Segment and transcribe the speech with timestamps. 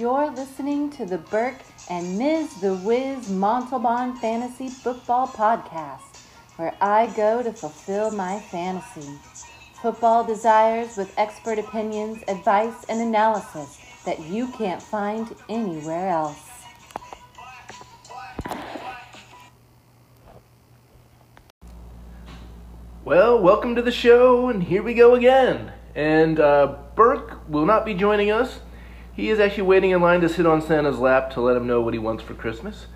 [0.00, 2.54] You're listening to the Burke and Ms.
[2.62, 6.24] The Wiz Montalban Fantasy Football Podcast,
[6.56, 9.18] where I go to fulfill my fantasy.
[9.82, 16.48] Football desires with expert opinions, advice, and analysis that you can't find anywhere else.
[23.04, 25.74] Well, welcome to the show, and here we go again.
[25.94, 28.60] And uh, Burke will not be joining us.
[29.20, 31.82] He is actually waiting in line to sit on Santa's lap to let him know
[31.82, 32.86] what he wants for Christmas.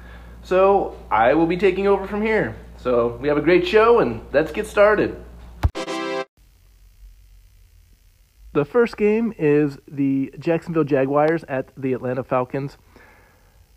[0.42, 2.56] So I will be taking over from here.
[2.78, 5.23] So we have a great show, and let's get started.
[8.55, 12.78] The first game is the Jacksonville Jaguars at the Atlanta Falcons.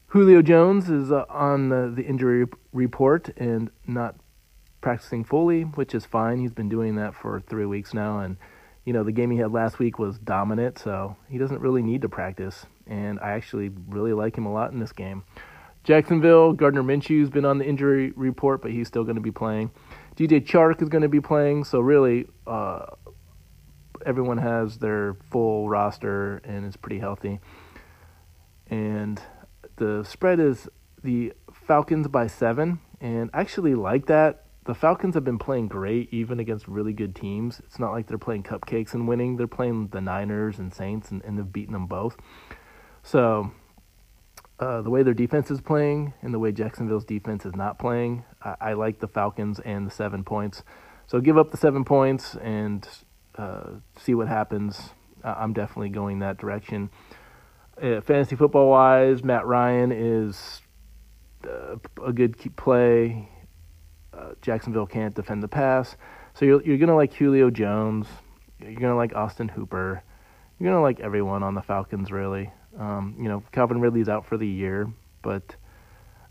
[0.07, 4.15] Julio Jones is uh, on the, the injury report and not
[4.79, 6.39] practicing fully, which is fine.
[6.39, 8.37] He's been doing that for three weeks now, and
[8.87, 12.03] you know the game he had last week was dominant, so he doesn't really need
[12.03, 12.65] to practice.
[12.87, 15.25] And I actually really like him a lot in this game.
[15.83, 19.71] Jacksonville, Gardner Minshew's been on the injury report, but he's still going to be playing.
[20.15, 22.85] DJ Chark is going to be playing, so really, uh,
[24.05, 27.41] everyone has their full roster and is pretty healthy.
[28.67, 29.21] And
[29.75, 30.69] the spread is
[31.03, 36.09] the Falcons by seven, and I actually like that the Falcons have been playing great
[36.11, 37.61] even against really good teams.
[37.61, 39.37] It's not like they're playing cupcakes and winning.
[39.37, 42.17] They're playing the Niners and Saints and, and they've beaten them both.
[43.01, 43.51] So
[44.59, 48.25] uh, the way their defense is playing and the way Jacksonville's defense is not playing,
[48.43, 50.63] I, I like the Falcons and the seven points.
[51.07, 52.85] So give up the seven points and
[53.37, 54.89] uh, see what happens.
[55.23, 56.89] I'm definitely going that direction.
[57.81, 60.61] Uh, fantasy football wise, Matt Ryan is
[61.47, 63.29] uh, a good play
[64.17, 65.95] uh, Jacksonville can't defend the pass.
[66.33, 68.07] So you're you're gonna like Julio Jones.
[68.59, 70.03] You're gonna like Austin Hooper.
[70.59, 72.51] You're gonna like everyone on the Falcons, really.
[72.77, 74.91] Um, you know, Calvin Ridley's out for the year,
[75.21, 75.55] but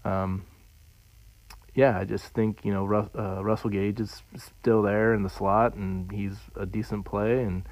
[0.04, 0.44] um,
[1.74, 5.74] yeah, I just think you know uh, Russell Gage is still there in the slot,
[5.74, 7.42] and he's a decent play.
[7.42, 7.68] And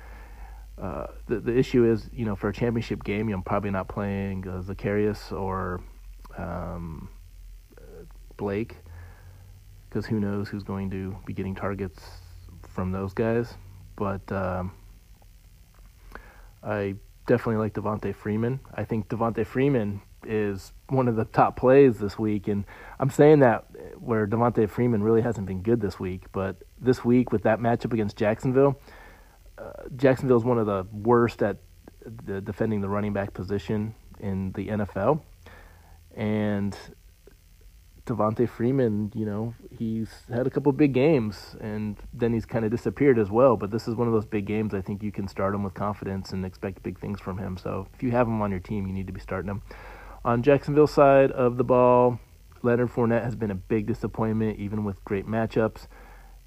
[0.81, 4.47] uh, the the issue is, you know, for a championship game, I'm probably not playing
[4.47, 5.83] uh, Zaccheaus or
[6.37, 7.09] um,
[8.37, 8.77] Blake
[9.95, 12.03] because who knows who's going to be getting targets
[12.69, 13.55] from those guys.
[13.95, 14.73] But um,
[16.65, 16.97] I
[17.29, 18.59] definitely like Devonta Freeman.
[18.75, 22.65] I think Devonta Freeman is one of the top plays this week, and
[22.99, 23.67] I'm saying that
[24.01, 27.93] where Devonta Freeman really hasn't been good this week, but this week with that matchup
[27.93, 28.81] against Jacksonville,
[29.59, 31.59] uh, Jacksonville is one of the worst at
[32.27, 35.21] the defending the running back position in the NFL,
[36.17, 36.77] and
[38.07, 42.71] Devonta Freeman, you know, he's had a couple big games and then he's kind of
[42.71, 43.57] disappeared as well.
[43.57, 45.75] But this is one of those big games I think you can start him with
[45.75, 47.57] confidence and expect big things from him.
[47.57, 49.63] So if you have him on your team, you need to be starting him.
[50.25, 52.19] On Jacksonville side of the ball,
[52.63, 55.87] Leonard Fournette has been a big disappointment, even with great matchups,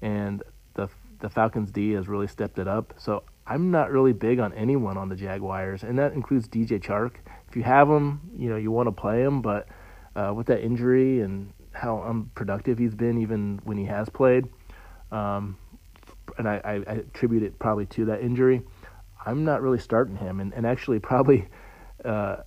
[0.02, 0.42] and
[0.74, 0.88] the
[1.20, 2.94] the Falcons D has really stepped it up.
[2.96, 7.16] So I'm not really big on anyone on the Jaguars, and that includes DJ Chark.
[7.48, 9.68] If you have him, you know you want to play him, but
[10.18, 14.46] uh, with that injury and how unproductive he's been, even when he has played,
[15.12, 15.56] um,
[16.36, 18.62] and I, I, attribute it probably to that injury.
[19.24, 21.46] I'm not really starting him, and, and actually probably,
[22.04, 22.38] uh,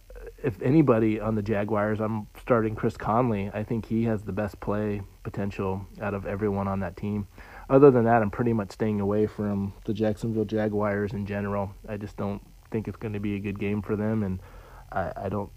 [0.43, 3.49] if anybody on the Jaguars, I'm starting Chris Conley.
[3.53, 7.27] I think he has the best play potential out of everyone on that team.
[7.69, 11.71] Other than that, I'm pretty much staying away from the Jacksonville Jaguars in general.
[11.87, 14.39] I just don't think it's going to be a good game for them, and
[14.91, 15.51] I, I don't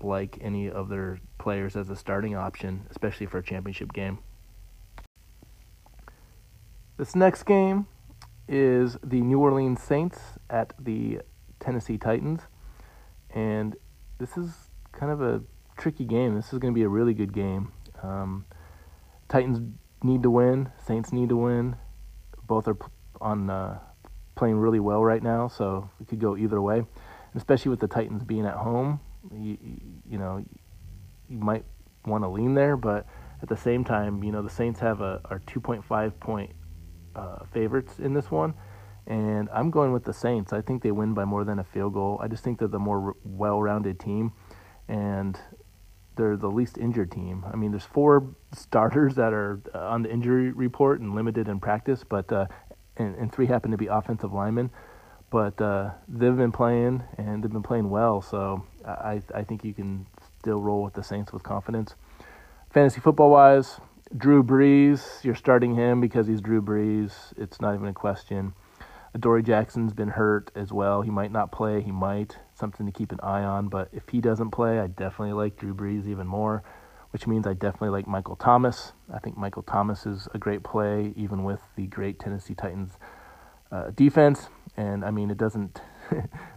[0.00, 4.18] like any of their players as a starting option, especially for a championship game.
[6.96, 7.86] This next game
[8.48, 10.18] is the New Orleans Saints
[10.48, 11.20] at the
[11.60, 12.42] Tennessee Titans.
[13.30, 13.76] And
[14.18, 14.50] this is
[14.92, 15.42] kind of a
[15.76, 16.34] tricky game.
[16.34, 17.72] This is going to be a really good game.
[18.02, 18.46] Um,
[19.28, 19.60] Titans
[20.02, 21.76] need to win, Saints need to win.
[22.46, 22.78] Both are
[23.20, 23.78] on uh,
[24.36, 26.84] playing really well right now, so it could go either way.
[27.36, 29.00] especially with the Titans being at home,
[29.34, 29.58] you,
[30.08, 30.44] you know,
[31.28, 31.64] you might
[32.04, 33.06] want to lean there, but
[33.42, 36.52] at the same time, you know, the Saints have a are 2.5 point
[37.14, 38.54] uh, favorites in this one,
[39.06, 40.52] and I'm going with the Saints.
[40.52, 42.18] I think they win by more than a field goal.
[42.22, 44.32] I just think they're the more well-rounded team,
[44.88, 45.38] and
[46.16, 47.44] they're the least injured team.
[47.52, 51.60] I mean, there's four starters that are uh, on the injury report and limited in
[51.60, 52.46] practice, but uh,
[52.96, 54.70] and, and three happen to be offensive linemen.
[55.30, 59.74] But uh, they've been playing and they've been playing well, so I I think you
[59.74, 60.06] can
[60.38, 61.94] still roll with the Saints with confidence.
[62.70, 63.80] Fantasy football wise,
[64.16, 67.32] Drew Brees, you're starting him because he's Drew Brees.
[67.36, 68.54] It's not even a question.
[69.18, 71.02] Dory Jackson's been hurt as well.
[71.02, 71.80] He might not play.
[71.80, 72.36] He might.
[72.54, 73.68] Something to keep an eye on.
[73.68, 76.62] But if he doesn't play, I definitely like Drew Brees even more,
[77.10, 78.92] which means I definitely like Michael Thomas.
[79.12, 82.92] I think Michael Thomas is a great play, even with the great Tennessee Titans
[83.72, 84.48] uh, defense.
[84.76, 85.80] And I mean, it doesn't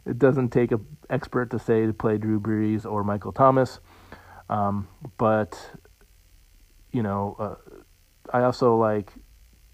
[0.06, 3.80] it doesn't take an expert to say to play Drew Brees or Michael Thomas.
[4.50, 4.88] Um,
[5.18, 5.72] but
[6.92, 7.56] you know, uh,
[8.34, 9.14] I also like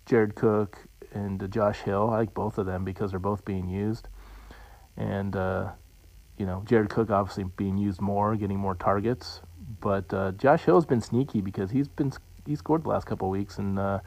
[0.06, 0.78] Jared Cook
[1.14, 2.10] and Josh Hill.
[2.12, 4.08] I like both of them because they're both being used.
[4.98, 5.72] And, uh,
[6.38, 9.42] you know, Jared Cook obviously being used more, getting more targets.
[9.82, 12.12] But uh, Josh Hill's been sneaky because he's been
[12.46, 14.00] he scored the last couple of weeks, and uh,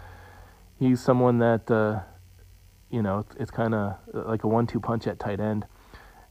[0.78, 2.00] he's someone that uh,
[2.90, 5.66] you know it's, it's kind of like a one-two punch at tight end.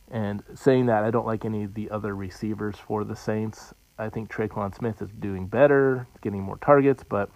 [0.09, 3.73] And saying that, I don't like any of the other receivers for the Saints.
[3.99, 7.29] I think Tre'Quan Smith is doing better, getting more targets, but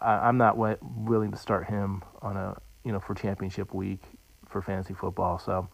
[0.00, 4.02] I, am not willing to start him on a you know for championship week
[4.48, 5.38] for fantasy football.
[5.38, 5.68] So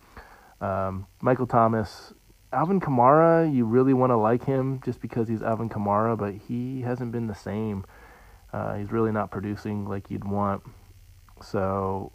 [0.60, 2.12] um, Michael Thomas,
[2.52, 6.82] Alvin Kamara, you really want to like him just because he's Alvin Kamara, but he
[6.82, 7.84] hasn't been the same.
[8.52, 10.62] Uh, he's really not producing like you'd want.
[11.42, 12.12] So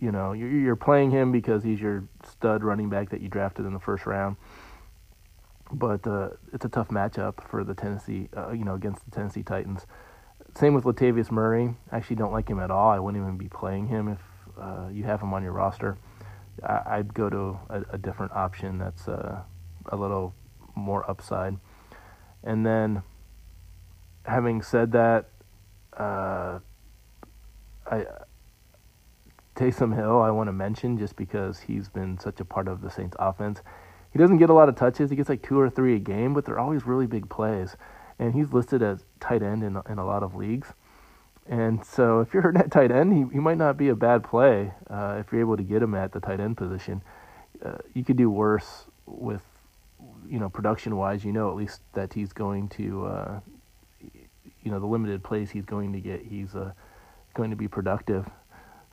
[0.00, 3.72] you know you're, playing him because he's your stud running back that you drafted in
[3.72, 4.36] the first round
[5.72, 9.42] but uh, it's a tough matchup for the Tennessee, uh, you know, against the Tennessee
[9.42, 9.86] Titans.
[10.54, 11.74] Same with Latavius Murray.
[11.90, 12.90] I actually don't like him at all.
[12.90, 14.20] I wouldn't even be playing him if
[14.60, 15.96] uh, you have him on your roster.
[16.62, 19.42] I- would go to a, a different option that's uh,
[19.86, 20.34] a little
[20.76, 21.56] more upside.
[22.44, 23.02] And then,
[24.24, 25.30] having said that,
[25.96, 26.60] uh,
[27.90, 28.06] I
[29.54, 32.90] Taysom Hill I want to mention just because he's been such a part of the
[32.90, 33.60] Saints offense.
[34.12, 35.10] He doesn't get a lot of touches.
[35.10, 37.76] He gets like two or three a game, but they're always really big plays.
[38.18, 40.72] And he's listed as tight end in in a lot of leagues.
[41.46, 44.72] And so if you're at tight end, he, he might not be a bad play
[44.88, 47.02] uh, if you're able to get him at the tight end position.
[47.64, 49.42] Uh, you could do worse with,
[50.28, 51.24] you know, production wise.
[51.24, 53.40] You know at least that he's going to, uh,
[54.62, 56.72] you know, the limited plays he's going to get, he's uh,
[57.34, 58.28] going to be productive.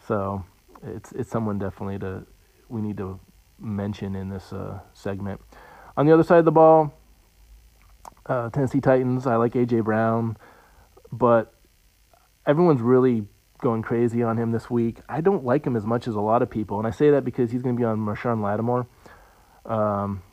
[0.07, 0.43] So
[0.83, 2.25] it's it's someone definitely to
[2.69, 3.19] we need to
[3.59, 5.41] mention in this uh, segment.
[5.97, 6.93] On the other side of the ball,
[8.25, 9.27] uh, Tennessee Titans.
[9.27, 10.37] I like AJ Brown,
[11.11, 11.53] but
[12.45, 13.25] everyone's really
[13.61, 14.99] going crazy on him this week.
[15.07, 17.23] I don't like him as much as a lot of people, and I say that
[17.23, 18.87] because he's going to be on Marshon Lattimore.
[19.65, 20.23] Um,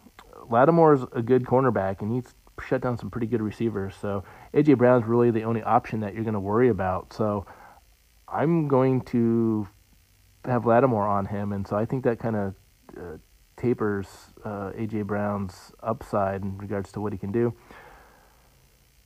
[0.49, 2.35] Lattimore's a good cornerback, and he's
[2.67, 3.95] shut down some pretty good receivers.
[4.01, 4.25] So
[4.55, 7.13] AJ Brown's really the only option that you're going to worry about.
[7.13, 7.47] So
[8.27, 9.69] I'm going to
[10.45, 12.55] have Lattimore on him, and so I think that kind of
[12.97, 13.17] uh,
[13.57, 14.07] tapers
[14.45, 17.55] uh, AJ Brown's upside in regards to what he can do.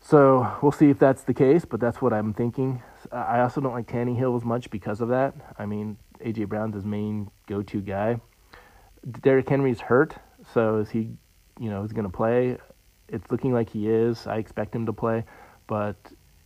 [0.00, 2.82] So we'll see if that's the case, but that's what I'm thinking.
[3.12, 5.34] I also don't like Tannehill as much because of that.
[5.58, 8.20] I mean, AJ Brown's his main go-to guy.
[9.20, 10.17] Derrick Henry's hurt,
[10.52, 11.11] so is he,
[11.61, 12.58] you know, is going to play?
[13.08, 14.26] It's looking like he is.
[14.26, 15.25] I expect him to play,
[15.67, 15.96] but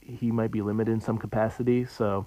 [0.01, 1.85] he might be limited in some capacity.
[1.85, 2.27] So,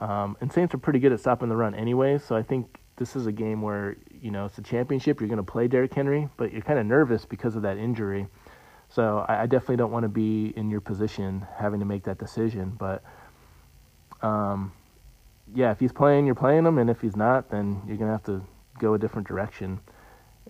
[0.00, 2.18] um, and Saints are pretty good at stopping the run anyway.
[2.18, 5.20] So I think this is a game where you know it's a championship.
[5.20, 8.26] You're going to play Derrick Henry, but you're kind of nervous because of that injury.
[8.88, 12.18] So I, I definitely don't want to be in your position having to make that
[12.18, 12.76] decision.
[12.78, 13.04] But
[14.22, 14.72] um,
[15.54, 18.12] yeah, if he's playing, you're playing him, and if he's not, then you're going to
[18.12, 18.42] have to
[18.78, 19.80] go a different direction.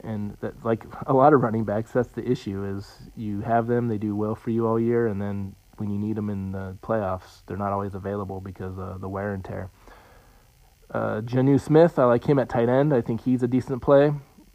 [0.05, 3.89] And that, like a lot of running backs, that's the issue: is you have them,
[3.89, 6.77] they do well for you all year, and then when you need them in the
[6.83, 9.71] playoffs, they're not always available because of the wear and tear.
[10.91, 12.93] Uh, Jonnu Smith, I like him at tight end.
[12.93, 14.13] I think he's a decent play.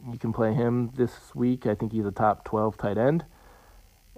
[0.08, 1.66] You can play him this week.
[1.66, 3.24] I think he's a top 12 tight end.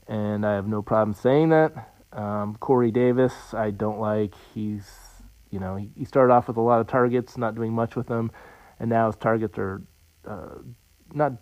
[0.07, 1.95] And I have no problem saying that.
[2.13, 4.35] Um, Corey Davis, I don't like.
[4.53, 4.87] He's,
[5.51, 8.07] you know, he, he, started off with a lot of targets, not doing much with
[8.09, 8.31] them.
[8.79, 9.83] And now his targets are
[10.27, 10.57] uh,
[11.13, 11.33] not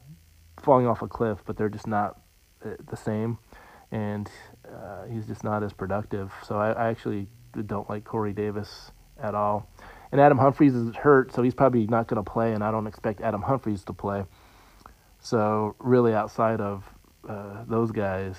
[0.61, 2.21] falling off a cliff, but they're just not
[2.65, 3.39] uh, the same.
[3.93, 4.29] And
[4.77, 6.33] uh, he's just not as productive.
[6.47, 7.29] So I, I actually
[7.67, 8.91] don't like Corey Davis
[9.21, 9.69] at all.
[10.13, 12.87] And Adam Humphries is hurt, so he's probably not going to play, and I don't
[12.87, 14.25] expect Adam Humphries to play.
[15.19, 16.85] So really, outside of
[17.29, 18.37] uh, those guys,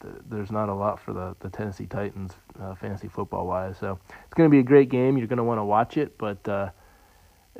[0.00, 3.76] th- there's not a lot for the, the Tennessee Titans uh, fantasy football wise.
[3.78, 5.16] So it's going to be a great game.
[5.16, 6.70] You're going to want to watch it, but uh,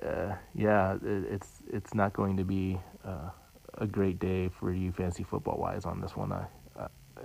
[0.04, 3.30] uh yeah, it, it's it's not going to be uh,
[3.74, 6.32] a great day for you fantasy football wise on this one.
[6.32, 6.46] I,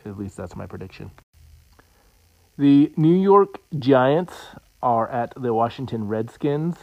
[0.06, 1.12] at least that's my prediction.
[2.58, 4.34] The New York Giants
[4.82, 6.78] are at the Washington Redskins.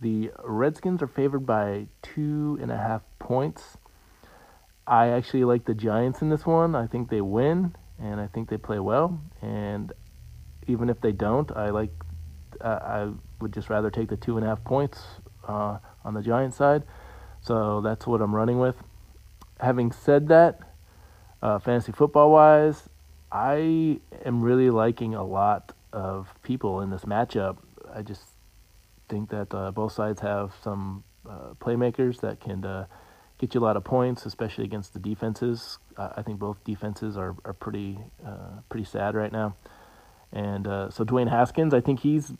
[0.00, 3.76] The Redskins are favored by two and a half points.
[4.86, 6.74] I actually like the Giants in this one.
[6.74, 9.20] I think they win, and I think they play well.
[9.42, 9.92] And
[10.66, 11.90] even if they don't, I like.
[12.60, 15.02] Uh, I would just rather take the two and a half points
[15.46, 16.84] uh, on the Giants side.
[17.40, 18.76] So that's what I'm running with.
[19.60, 20.60] Having said that,
[21.42, 22.88] uh, fantasy football wise,
[23.30, 27.58] I am really liking a lot of people in this matchup.
[27.94, 28.22] I just
[29.08, 32.86] think that uh, both sides have some uh, playmakers that can uh,
[33.38, 35.78] get you a lot of points, especially against the defenses.
[35.96, 39.56] I think both defenses are are pretty uh, pretty sad right now.
[40.32, 42.32] And uh, so Dwayne Haskins, I think he's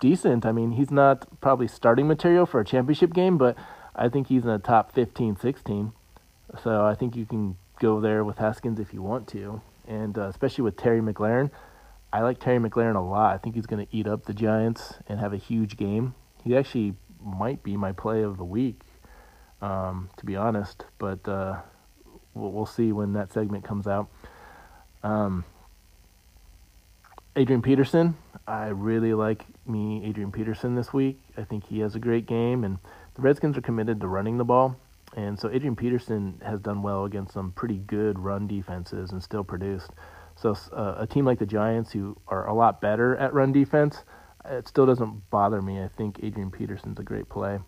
[0.00, 0.46] decent.
[0.46, 3.56] I mean, he's not probably starting material for a championship game, but
[3.94, 5.92] I think he's in the top 15, 16.
[6.62, 10.28] So I think you can go there with Haskins if you want to, and uh,
[10.28, 11.50] especially with Terry McLaurin.
[12.12, 13.34] I like Terry McLaurin a lot.
[13.34, 16.14] I think he's going to eat up the Giants and have a huge game.
[16.42, 18.80] He actually might be my play of the week,
[19.60, 20.84] um, to be honest.
[20.98, 21.58] But uh,
[22.34, 24.08] we'll, we'll, see when that segment comes out.
[25.02, 25.44] Um,
[27.36, 28.16] Adrian Peterson,
[28.46, 31.20] I really like me Adrian Peterson this week.
[31.36, 32.78] I think he has a great game, and
[33.14, 34.76] the Redskins are committed to running the ball.
[35.18, 39.42] And so Adrian Peterson has done well against some pretty good run defenses and still
[39.42, 39.90] produced.
[40.36, 44.04] So uh, a team like the Giants, who are a lot better at run defense,
[44.44, 45.82] it still doesn't bother me.
[45.82, 47.58] I think Adrian Peterson's a great play.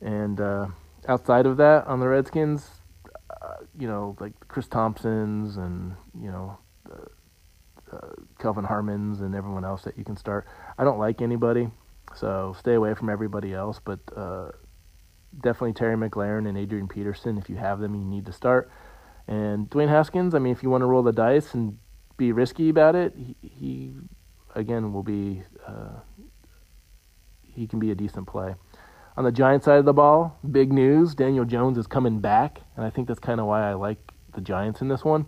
[0.00, 0.68] And uh,
[1.06, 2.66] outside of that, on the Redskins,
[3.42, 6.58] uh, you know, like Chris Thompson's and you know,
[6.90, 10.46] uh, uh, Kelvin Harmon's and everyone else that you can start.
[10.78, 11.68] I don't like anybody,
[12.16, 13.78] so stay away from everybody else.
[13.84, 14.52] But uh,
[15.38, 17.38] definitely Terry McLaurin and Adrian Peterson.
[17.38, 18.70] If you have them, you need to start.
[19.28, 21.78] And Dwayne Haskins, I mean, if you want to roll the dice and
[22.16, 23.94] be risky about it, he, he
[24.54, 26.00] again will be uh,
[27.46, 28.54] he can be a decent play.
[29.16, 32.84] On the Giant side of the ball, big news: Daniel Jones is coming back, and
[32.84, 33.98] I think that's kind of why I like
[34.34, 35.26] the Giants in this one.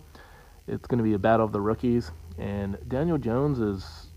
[0.67, 4.07] It's going to be a battle of the rookies, and Daniel Jones is,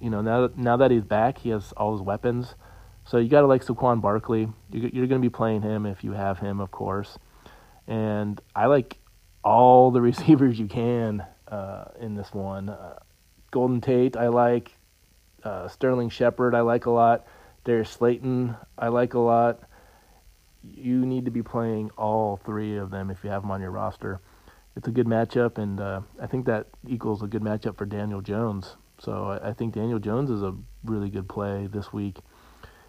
[0.00, 2.54] you know, now that, now that he's back, he has all his weapons.
[3.04, 4.48] So you got to like Saquon Barkley.
[4.70, 7.18] You're, going to be playing him if you have him, of course.
[7.86, 8.98] And I like
[9.42, 12.70] all the receivers you can uh, in this one.
[12.70, 12.98] Uh,
[13.50, 14.72] Golden Tate, I like.
[15.42, 17.26] Uh, Sterling Shepard, I like a lot.
[17.64, 19.60] Darius Slayton, I like a lot.
[20.62, 23.70] You need to be playing all three of them if you have them on your
[23.70, 24.20] roster.
[24.76, 28.22] It's a good matchup, and uh, I think that equals a good matchup for Daniel
[28.22, 28.76] Jones.
[28.98, 32.18] So I, I think Daniel Jones is a really good play this week.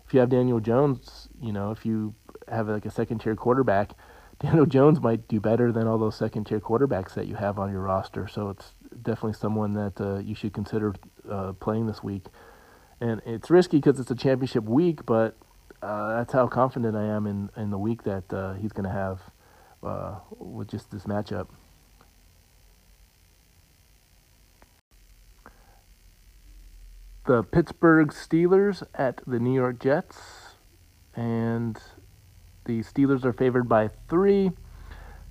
[0.05, 2.13] If you have Daniel Jones, you know, if you
[2.47, 3.91] have like a second tier quarterback,
[4.39, 7.71] Daniel Jones might do better than all those second tier quarterbacks that you have on
[7.71, 8.27] your roster.
[8.27, 10.93] So it's definitely someone that uh, you should consider
[11.29, 12.25] uh, playing this week.
[12.99, 15.35] And it's risky because it's a championship week, but
[15.81, 18.91] uh, that's how confident I am in, in the week that uh, he's going to
[18.91, 19.21] have
[19.83, 21.47] uh, with just this matchup.
[27.25, 30.55] The Pittsburgh Steelers at the New York Jets.
[31.15, 31.75] And
[32.65, 34.51] the Steelers are favored by three.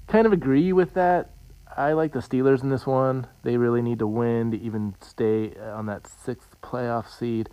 [0.08, 1.30] Kind of agree with that.
[1.76, 3.28] I like the Steelers in this one.
[3.44, 7.48] They really need to win to even stay on that sixth playoff seed.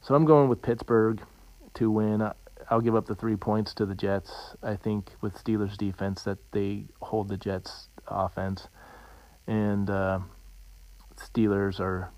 [0.00, 1.22] So I'm going with Pittsburgh
[1.74, 2.28] to win.
[2.70, 4.56] I'll give up the three points to the Jets.
[4.62, 8.68] I think with Steelers defense that they hold the Jets offense,
[9.46, 10.20] and uh,
[11.16, 12.10] Steelers are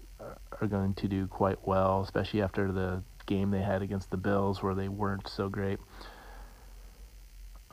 [0.61, 4.63] are going to do quite well, especially after the game they had against the Bills
[4.63, 5.79] where they weren't so great.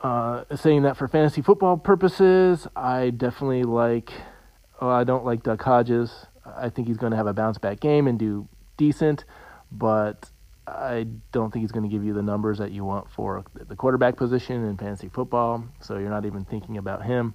[0.02, 4.12] Uh, saying that for fantasy football purposes, I definitely like.
[4.80, 6.26] Well, I don't like Duck Hodges.
[6.44, 9.24] I think he's going to have a bounce back game and do decent,
[9.72, 10.30] but
[10.66, 13.76] I don't think he's going to give you the numbers that you want for the
[13.76, 15.64] quarterback position in fantasy football.
[15.80, 17.34] So you're not even thinking about him.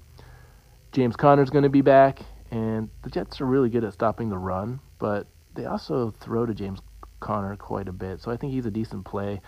[0.92, 2.20] James Conner's going to be back,
[2.52, 6.54] and the Jets are really good at stopping the run, but they also throw to
[6.54, 6.80] James
[7.20, 8.22] Conner quite a bit.
[8.22, 9.42] So I think he's a decent play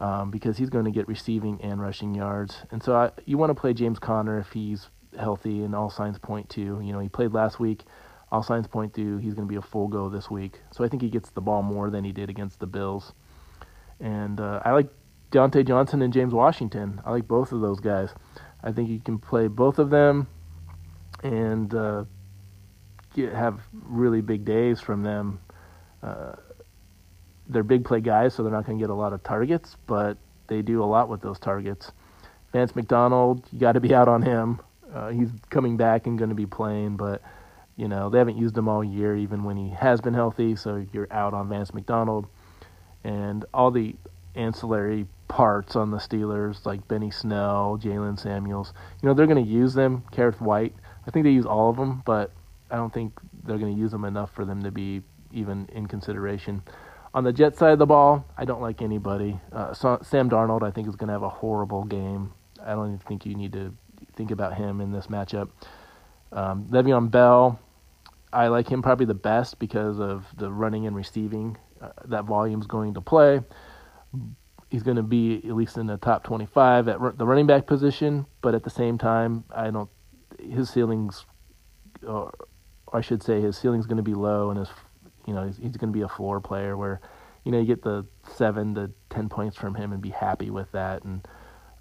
[0.00, 2.62] um, because he's going to get receiving and rushing yards.
[2.70, 6.18] And so I, you want to play James Conner if he's healthy, and all signs
[6.18, 6.60] point to.
[6.60, 7.84] You know, he played last week.
[8.32, 10.60] All signs point to he's going to be a full go this week.
[10.72, 13.12] So I think he gets the ball more than he did against the Bills.
[14.00, 14.88] And uh, I like
[15.30, 17.00] Diontae Johnson and James Washington.
[17.04, 18.10] I like both of those guys.
[18.62, 20.26] I think you can play both of them
[21.22, 22.04] and uh,
[23.14, 25.40] get, have really big days from them.
[26.02, 26.34] Uh,
[27.48, 30.18] they're big play guys, so they're not going to get a lot of targets, but
[30.46, 31.92] they do a lot with those targets.
[32.52, 34.60] Vance McDonald, you got to be out on him.
[34.92, 37.22] Uh, he's coming back and going to be playing, but
[37.76, 40.54] you know they haven't used him all year, even when he has been healthy.
[40.54, 42.26] So you're out on Vance McDonald,
[43.02, 43.96] and all the
[44.36, 48.72] ancillary parts on the Steelers, like Benny Snell, Jaylen Samuels.
[49.02, 50.04] You know they're going to use them.
[50.12, 50.74] Kerrith Whyte,
[51.06, 52.30] I think they use all of them, but
[52.74, 55.00] I don't think they're going to use them enough for them to be
[55.30, 56.60] even in consideration.
[57.14, 59.38] On the Jet side of the ball, I don't like anybody.
[59.52, 62.32] Uh, Sam Darnold, I think, is going to have a horrible game.
[62.60, 63.72] I don't even think you need to
[64.16, 65.50] think about him in this matchup.
[66.32, 67.60] Um, Le'Veon Bell,
[68.32, 71.56] I like him probably the best because of the running and receiving.
[71.80, 73.40] Uh, that volume's going to play.
[74.68, 78.26] He's going to be at least in the top 25 at the running back position,
[78.42, 79.90] but at the same time, I don't.
[80.40, 81.24] His ceilings,
[82.04, 82.34] or
[82.94, 84.68] I should say, his ceiling's going to be low, and his,
[85.26, 87.00] you know, he's, he's going to be a floor player where,
[87.44, 90.70] you know, you get the seven to ten points from him and be happy with
[90.72, 91.26] that, and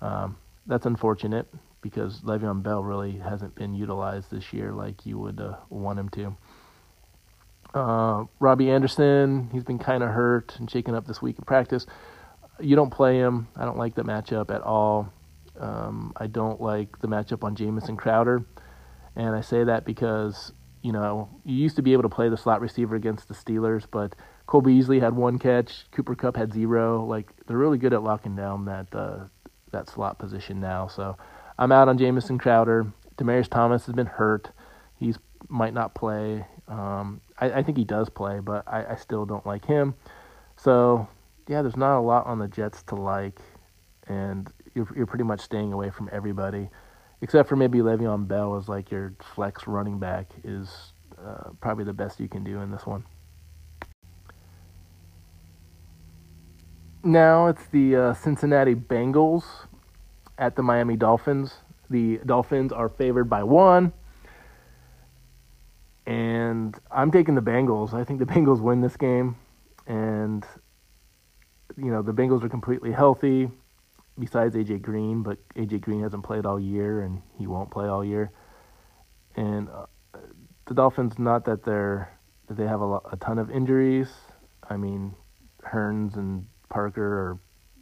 [0.01, 1.48] um, that's unfortunate
[1.82, 6.10] because Le'Veon Bell really hasn't been utilized this year like you would uh, want him
[6.10, 6.38] to.
[7.74, 11.86] Uh, Robbie Anderson, he's been kind of hurt and shaken up this week in practice.
[12.60, 13.48] You don't play him.
[13.55, 15.12] I don't like the matchup at all.
[15.60, 18.46] Um, I don't like the matchup on Jamison Crowder.
[19.15, 22.37] And I say that because, you know, you used to be able to play the
[22.37, 27.05] slot receiver against the Steelers, but Cole Beasley had one catch, Cooper Kupp had zero.
[27.05, 29.19] Like, they're really good at locking down that uh,
[29.71, 30.87] that slot position now.
[30.87, 31.17] So
[31.57, 32.85] I'm out on Jamison Crowder.
[33.17, 34.51] Demaryius Thomas has been hurt.
[34.97, 36.45] He's might not play.
[36.67, 39.95] Um, I, I, think he does play, but I, I, still don't like him.
[40.55, 41.07] So
[41.47, 43.39] yeah, there's not a lot on the Jets to like,
[44.07, 46.69] and you're you're pretty much staying away from everybody,
[47.24, 50.92] except for maybe Le'Veon Bell as like your flex running back is
[51.25, 53.06] uh, probably the best you can do in this one.
[57.01, 59.46] Now it's the uh, Cincinnati Bengals
[60.38, 61.53] at the Miami Dolphins.
[61.89, 63.94] The Dolphins are favored by one.
[66.06, 67.94] And I'm taking the Bengals.
[67.94, 69.38] I think the Bengals win this game.
[69.88, 70.46] And,
[71.77, 73.50] you know, the Bengals are completely healthy,
[74.17, 74.79] besides A.J.
[74.79, 75.79] Green, but A.J.
[75.79, 78.32] Green hasn't played all year, and he won't play all year.
[79.36, 79.86] And uh,
[80.65, 82.17] the Dolphins, not that they're
[82.48, 84.10] that they have a, lot, a ton of injuries.
[84.70, 85.15] I mean,
[85.65, 87.39] Hurns and Parker are,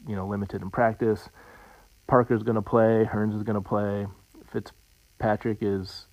[0.07, 1.29] you know, limited in practice.
[2.07, 3.07] Parker's going to play.
[3.11, 4.05] Hurns is going to play.
[4.51, 6.07] Fitzpatrick is,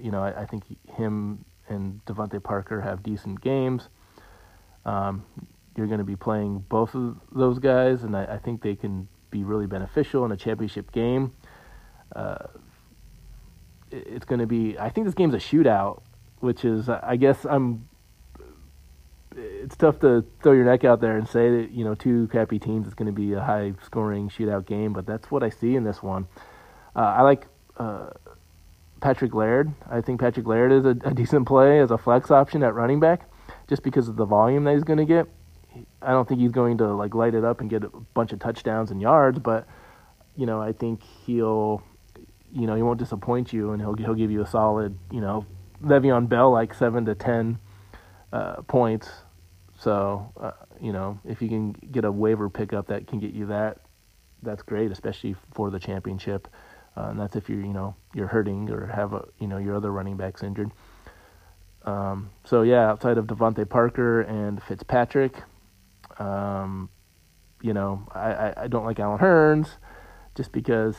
[0.00, 3.88] you know, I, I think him and DeVante Parker have decent games.
[4.84, 5.24] Um,
[5.76, 9.08] you're going to be playing both of those guys, and I, I, think they can
[9.32, 11.32] be really beneficial in a championship game.
[12.14, 12.46] Uh,
[13.90, 14.78] it's going to be.
[14.78, 16.02] I think this game's a shootout,
[16.38, 17.88] which is, I guess, I'm
[19.36, 22.58] it's tough to throw your neck out there and say that you know two crappy
[22.58, 25.74] teams is going to be a high scoring shootout game, but that's what I see
[25.74, 26.26] in this one.
[26.94, 28.10] Uh, I like uh,
[29.00, 29.72] Patrick Laird.
[29.90, 33.00] I think Patrick Laird is a, a, decent play as a flex option at running
[33.00, 33.28] back,
[33.68, 35.26] just because of the volume that he's going to get.
[36.00, 38.38] I don't think he's going to like light it up and get a bunch of
[38.38, 39.66] touchdowns and yards, but
[40.36, 41.82] you know I think he'll,
[42.52, 45.46] you know, he won't disappoint you and he'll he'll give you a solid, you know,
[45.82, 47.58] Le'Veon Bell like seven to ten
[48.32, 49.08] uh, points.
[49.78, 53.46] So, uh, you know, if you can get a waiver pickup that can get you
[53.46, 53.78] that,
[54.42, 56.48] that's great, especially for the championship.
[56.96, 59.74] Uh, and that's if you're, you know, you're hurting or have a, you know, your
[59.74, 60.70] other running backs injured.
[61.84, 65.42] Um, so yeah, outside of DeVante Parker and Fitzpatrick,
[66.18, 66.90] um,
[67.60, 69.68] you know, I, I, don't like Allen Hurns
[70.34, 70.96] just because,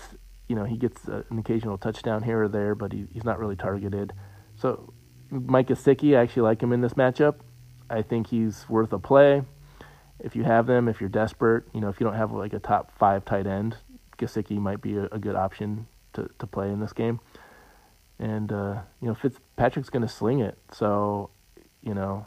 [0.47, 3.55] you know, he gets an occasional touchdown here or there, but he, he's not really
[3.55, 4.13] targeted.
[4.55, 4.93] So
[5.29, 7.35] Mike Gesicki, I actually like him in this matchup.
[7.89, 9.43] I think he's worth a play.
[10.19, 12.59] If you have them, if you're desperate, you know, if you don't have like a
[12.59, 13.77] top five tight end,
[14.17, 17.19] Gesicki might be a, a good option to, to play in this game.
[18.19, 20.57] And uh, you know, Fitzpatrick's going to sling it.
[20.71, 21.29] So,
[21.81, 22.25] you know,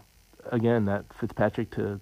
[0.51, 2.01] again, that Fitzpatrick to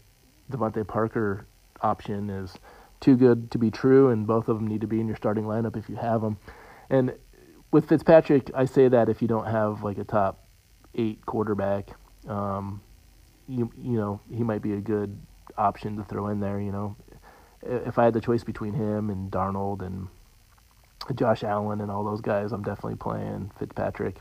[0.50, 1.46] DeVante Parker
[1.80, 2.54] option is
[3.00, 5.44] too good to be true, and both of them need to be in your starting
[5.44, 6.38] lineup if you have them.
[6.88, 7.14] And
[7.70, 10.44] with Fitzpatrick, I say that if you don't have like a top
[10.94, 11.90] eight quarterback,
[12.28, 12.80] um,
[13.48, 15.18] you you know he might be a good
[15.58, 16.60] option to throw in there.
[16.60, 16.96] You know,
[17.62, 20.08] if I had the choice between him and Darnold and
[21.14, 24.18] Josh Allen and all those guys, I'm definitely playing Fitzpatrick.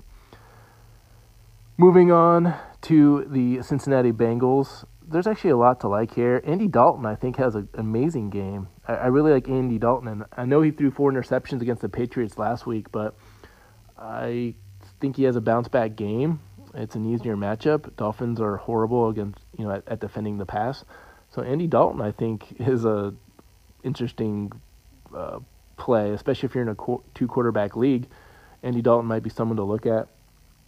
[1.78, 6.42] Moving on to the Cincinnati Bengals, there's actually a lot to like here.
[6.46, 8.68] Andy Dalton, I think, has an amazing game.
[8.88, 11.90] I, I really like Andy Dalton, and I know he threw four interceptions against the
[11.90, 13.16] Patriots last week, but
[13.98, 14.56] I
[15.00, 16.40] think he has a bounce back game.
[16.74, 17.96] It's an easier matchup.
[17.98, 20.84] Dolphins are horrible against you know at, at defending the pass.
[21.30, 23.14] So Andy Dalton, I think, is a
[23.84, 24.52] interesting
[25.16, 25.40] uh,
[25.78, 28.08] play, especially if you're in a qu- two quarterback league.
[28.64, 30.08] Andy Dalton might be someone to look at.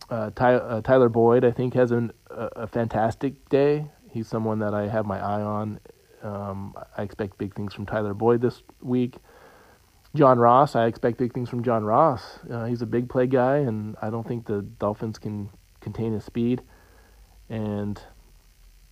[0.10, 3.88] Uh, Ty- uh, Tyler Boyd, I think, has an, a, a, fantastic day.
[4.16, 5.78] He's someone that I have my eye on.
[6.24, 9.18] Um, I expect big things from Tyler Boyd this week.
[10.16, 12.40] John Ross, I expect big things from John Ross.
[12.50, 15.50] Uh, he's a big play guy, and I don't think the Dolphins can
[15.82, 16.62] contain his speed.
[17.50, 18.02] And,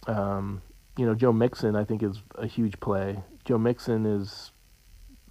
[0.07, 0.61] um,
[0.97, 3.23] you know, Joe Mixon, I think, is a huge play.
[3.45, 4.51] Joe Mixon is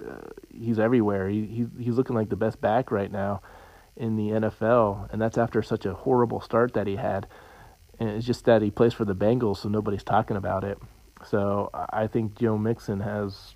[0.03, 1.29] uh, he's everywhere.
[1.29, 3.43] He, he's he's looking like the best back right now
[3.95, 7.27] in the NFL, and that's after such a horrible start that he had.
[8.03, 10.77] And it's just that he plays for the Bengals, so nobody's talking about it.
[11.25, 13.55] So I think Joe Mixon has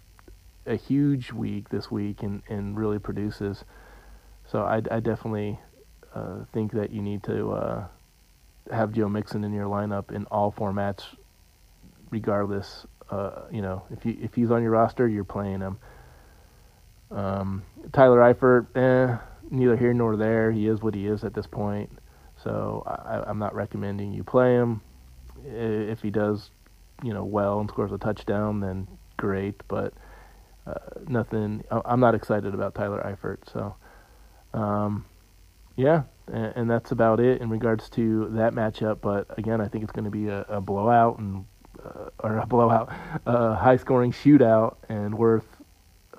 [0.65, 3.65] a huge week this week and, and really produces.
[4.49, 5.59] So I, I definitely
[6.15, 7.87] uh, think that you need to uh,
[8.71, 11.03] have Joe Mixon in your lineup in all formats,
[12.11, 12.87] regardless.
[13.11, 15.79] Uh, you know, if you if he's on your roster, you're playing him.
[17.11, 19.19] Um, Tyler Eifert, eh,
[19.51, 20.53] neither here nor there.
[20.53, 21.91] He is what he is at this point.
[22.47, 24.81] So I, I'm not recommending you play him.
[25.45, 26.51] If he does,
[27.03, 29.61] you know, well and scores a touchdown, then great.
[29.67, 29.95] But
[30.65, 30.75] uh,
[31.09, 31.65] nothing.
[31.73, 33.53] I'm not excited about Tyler Eifert.
[33.53, 33.75] So,
[34.55, 35.07] um,
[35.75, 39.01] yeah, and, and, that's about it in regards to that matchup.
[39.01, 41.47] But again, I think it's going to be a, a blowout and
[41.85, 42.93] uh, or a blowout,
[43.27, 45.56] a high scoring shootout, and worth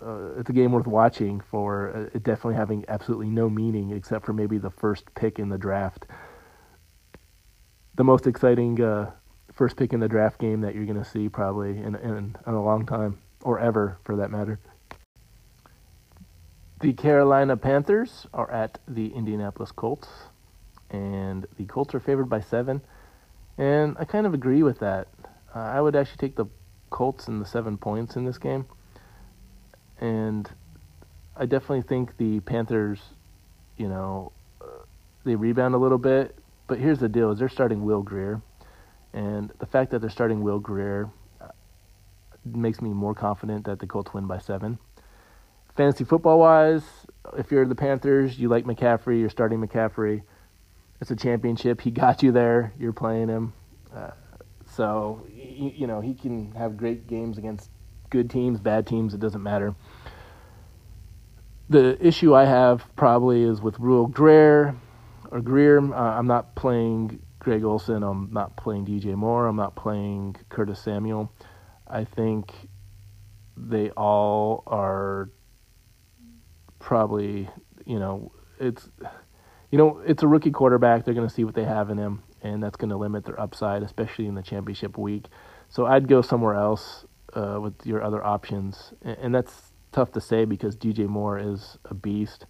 [0.02, 4.34] uh, it's a game worth watching for uh, definitely having absolutely no meaning except for
[4.34, 6.06] maybe the first pick in the draft.
[7.96, 9.12] The most exciting uh,
[9.54, 12.54] first pick in the draft game that you're going to see probably in, in, in
[12.54, 14.60] a long time, or ever for that matter.
[16.80, 20.08] The Carolina Panthers are at the Indianapolis Colts,
[20.92, 22.82] and the Colts are favored by seven.
[23.58, 25.08] And I kind of agree with that.
[25.56, 26.46] Uh, I would actually take the
[26.92, 28.68] Colts and the seven points in this game
[30.00, 30.50] and
[31.36, 33.00] I definitely think the Panthers,
[33.78, 34.32] you know,
[34.62, 34.66] uh,
[35.24, 36.36] they rebound a little bit.
[36.68, 38.42] But here's the deal: is they're starting Will Greer,
[39.14, 41.48] and the fact that they're starting Will Grier uh,
[42.46, 44.78] makes me more confident that the Colts win by seven.
[45.76, 46.84] Fantasy football wise,
[47.38, 50.24] if you're the Panthers, you like McCaffrey, you're starting McCaffrey.
[51.00, 51.82] It's a championship.
[51.82, 52.74] He got you there.
[52.80, 53.54] You're playing him.
[53.96, 54.10] Uh,
[54.66, 57.70] so, you, you know, he can have great games against
[58.10, 59.76] good teams, bad teams, it doesn't matter.
[61.70, 64.76] The issue I have probably is with Will Grier
[65.32, 65.80] or Greer.
[65.80, 68.04] Uh, I'm not playing Greg Olsen.
[68.04, 69.48] I'm not playing DJ Moore.
[69.48, 71.32] I'm not playing Curtis Samuel.
[71.86, 72.54] I think
[73.58, 75.30] they all are
[76.80, 77.50] probably,
[77.86, 78.90] you know, it's
[79.72, 81.04] you know, it's a rookie quarterback.
[81.04, 83.40] They're going to see what they have in him, and that's going to limit their
[83.40, 85.26] upside, especially in the championship week.
[85.70, 89.67] So I'd go somewhere else uh, with your other options, and, and that's
[89.98, 92.46] tough to say because DJ Moore is a beast,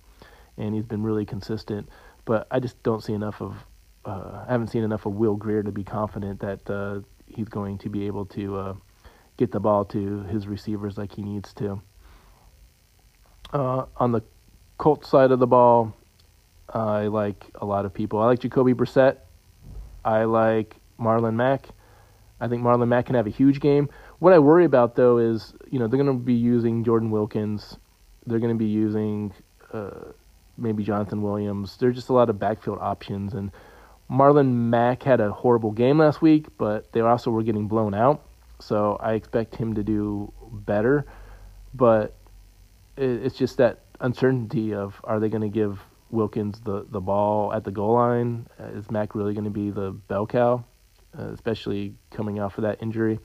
[0.57, 1.87] and he's been really consistent.
[2.25, 3.55] But I just don't see enough of,
[4.03, 7.77] uh, I haven't seen enough of Will Greer to be confident that uh, he's going
[7.77, 8.73] to be able to uh,
[9.37, 11.81] get the ball to his receivers like he needs to.
[13.53, 14.21] Uh, on the
[14.77, 15.95] Colts side of the ball,
[16.67, 18.19] I like a lot of people.
[18.19, 19.19] I like Jacoby Brissett.
[20.03, 21.69] I like Marlon Mack.
[22.41, 23.89] I think Marlon Mack can have a huge game.
[24.19, 27.77] What I worry about though is, you know, they're going to be using Jordan Wilkins.
[28.25, 29.33] They're going to be using
[29.71, 30.11] uh,
[30.57, 31.77] maybe Jonathan Williams.
[31.77, 33.33] There's just a lot of backfield options.
[33.33, 33.51] And
[34.09, 38.23] Marlon Mack had a horrible game last week, but they also were getting blown out.
[38.59, 41.05] So I expect him to do better.
[41.73, 42.15] But
[42.97, 47.63] it's just that uncertainty of are they going to give Wilkins the, the ball at
[47.63, 48.47] the goal line?
[48.73, 50.63] Is Mack really going to be the bell cow,
[51.17, 53.19] uh, especially coming off of that injury?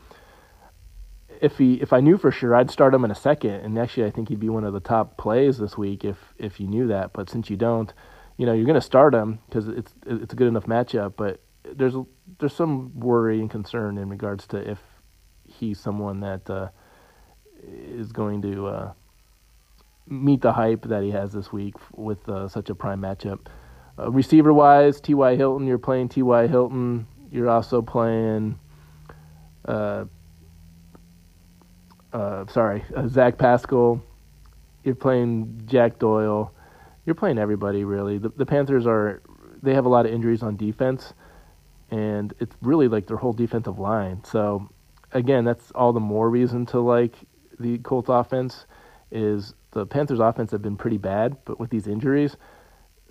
[1.42, 3.50] If he if I knew for sure, I'd start him in a second.
[3.50, 6.61] And actually, I think he'd be one of the top plays this week if if
[6.61, 7.12] you knew that.
[7.12, 7.92] But since you don't,
[8.38, 11.14] you know, you're going to start him because it's it's a good enough matchup.
[11.16, 11.94] But there's
[12.38, 14.78] there's some worry and concern in regards to if
[15.44, 16.68] he's someone that uh,
[17.61, 18.92] is going to uh,
[20.07, 23.46] meet the hype that he has this week with uh, such a prime matchup.
[23.98, 25.37] Uh, receiver wise, T.Y.
[25.37, 26.46] Hilton, you're playing T.Y.
[26.46, 27.07] Hilton.
[27.31, 28.59] You're also playing
[32.12, 34.03] uh, sorry, uh, Zach Pascal.
[34.85, 36.53] You're playing Jack Doyle.
[37.07, 38.18] You're playing everybody really.
[38.18, 39.22] The, the Panthers are
[39.62, 41.14] they have a lot of injuries on defense,
[41.90, 44.22] and it's really like their whole defensive line.
[44.25, 44.68] So
[45.12, 47.16] again, that's all the more reason to like
[47.59, 48.66] the Colts offense.
[49.14, 52.37] Is the Panthers offense have been pretty bad, but with these injuries,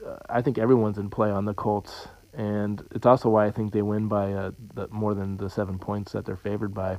[0.05, 3.71] uh, I think everyone's in play on the Colts, and it's also why I think
[3.71, 6.97] they win by uh, the, more than the seven points that they're favored by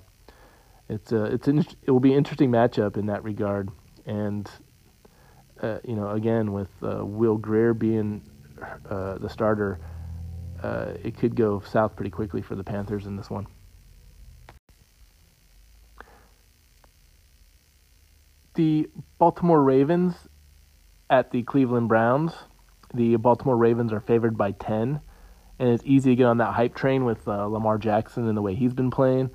[0.93, 3.71] it's a it's an it will be an interesting matchup in that regard,
[4.07, 4.49] and
[5.61, 8.23] uh, you know again with uh, Will Greer being
[8.89, 9.81] uh, the starter,
[10.63, 13.47] uh, it could go south pretty quickly for the Panthers in this one.
[18.55, 20.15] The Baltimore Ravens
[21.09, 22.33] at the Cleveland Browns.
[22.93, 25.01] The Baltimore Ravens are favored by ten,
[25.59, 28.43] and it's easy to get on that hype train with uh, Lamar Jackson and the
[28.43, 29.31] way he's been playing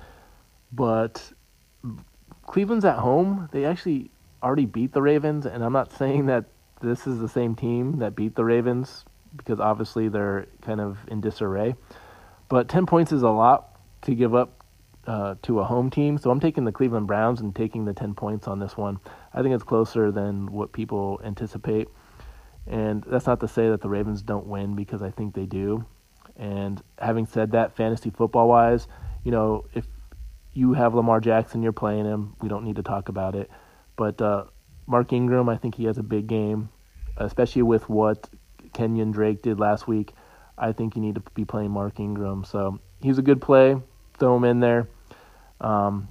[0.72, 1.32] but
[2.46, 3.48] Cleveland's at home.
[3.52, 4.10] They actually
[4.42, 6.46] already beat the Ravens, and I'm not saying that
[6.80, 9.04] this is the same team that beat the Ravens
[9.36, 11.74] because obviously they're kind of in disarray.
[12.48, 14.64] But 10 points is a lot to give up
[15.06, 16.18] uh, to a home team.
[16.18, 19.00] So I'm taking the Cleveland Browns and taking the 10 points on this one.
[19.34, 21.88] I think it's closer than what people anticipate.
[22.66, 25.84] And that's not to say that the Ravens don't win because I think they do.
[26.36, 28.86] And having said that, fantasy football wise,
[29.24, 29.86] you know, if
[30.58, 32.34] you have Lamar Jackson, you're playing him.
[32.42, 33.48] We don't need to talk about it.
[33.94, 34.46] But uh,
[34.88, 36.70] Mark Ingram, I think he has a big game,
[37.16, 38.28] especially with what
[38.72, 40.12] Kenyan Drake did last week.
[40.58, 42.42] I think you need to be playing Mark Ingram.
[42.42, 43.80] So he's a good play.
[44.18, 44.88] Throw him in there.
[45.60, 46.08] Um,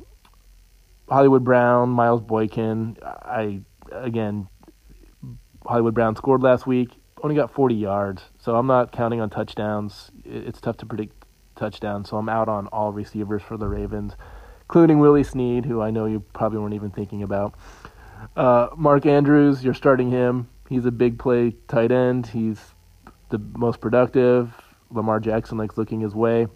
[1.09, 2.97] Hollywood Brown, Miles Boykin.
[3.03, 3.59] I
[3.91, 4.47] again,
[5.65, 6.91] Hollywood Brown scored last week.
[7.21, 10.11] Only got 40 yards, so I'm not counting on touchdowns.
[10.23, 11.25] It's tough to predict
[11.57, 14.15] touchdowns, so I'm out on all receivers for the Ravens,
[14.67, 17.53] including Willie Snead, who I know you probably weren't even thinking about.
[18.35, 20.49] Uh, Mark Andrews, you're starting him.
[20.67, 22.27] He's a big play tight end.
[22.27, 22.59] He's
[23.29, 24.53] the most productive.
[24.89, 26.47] Lamar Jackson likes looking his way.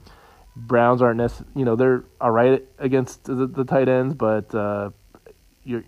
[0.57, 4.89] Browns aren't necessarily, you know, they're all right against the, the tight ends, but uh,
[5.63, 5.83] you're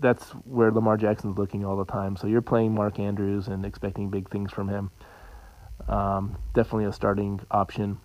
[0.00, 2.16] that's where Lamar Jackson's looking all the time.
[2.16, 4.92] So you're playing Mark Andrews and expecting big things from him.
[5.88, 7.98] Um, definitely a starting option.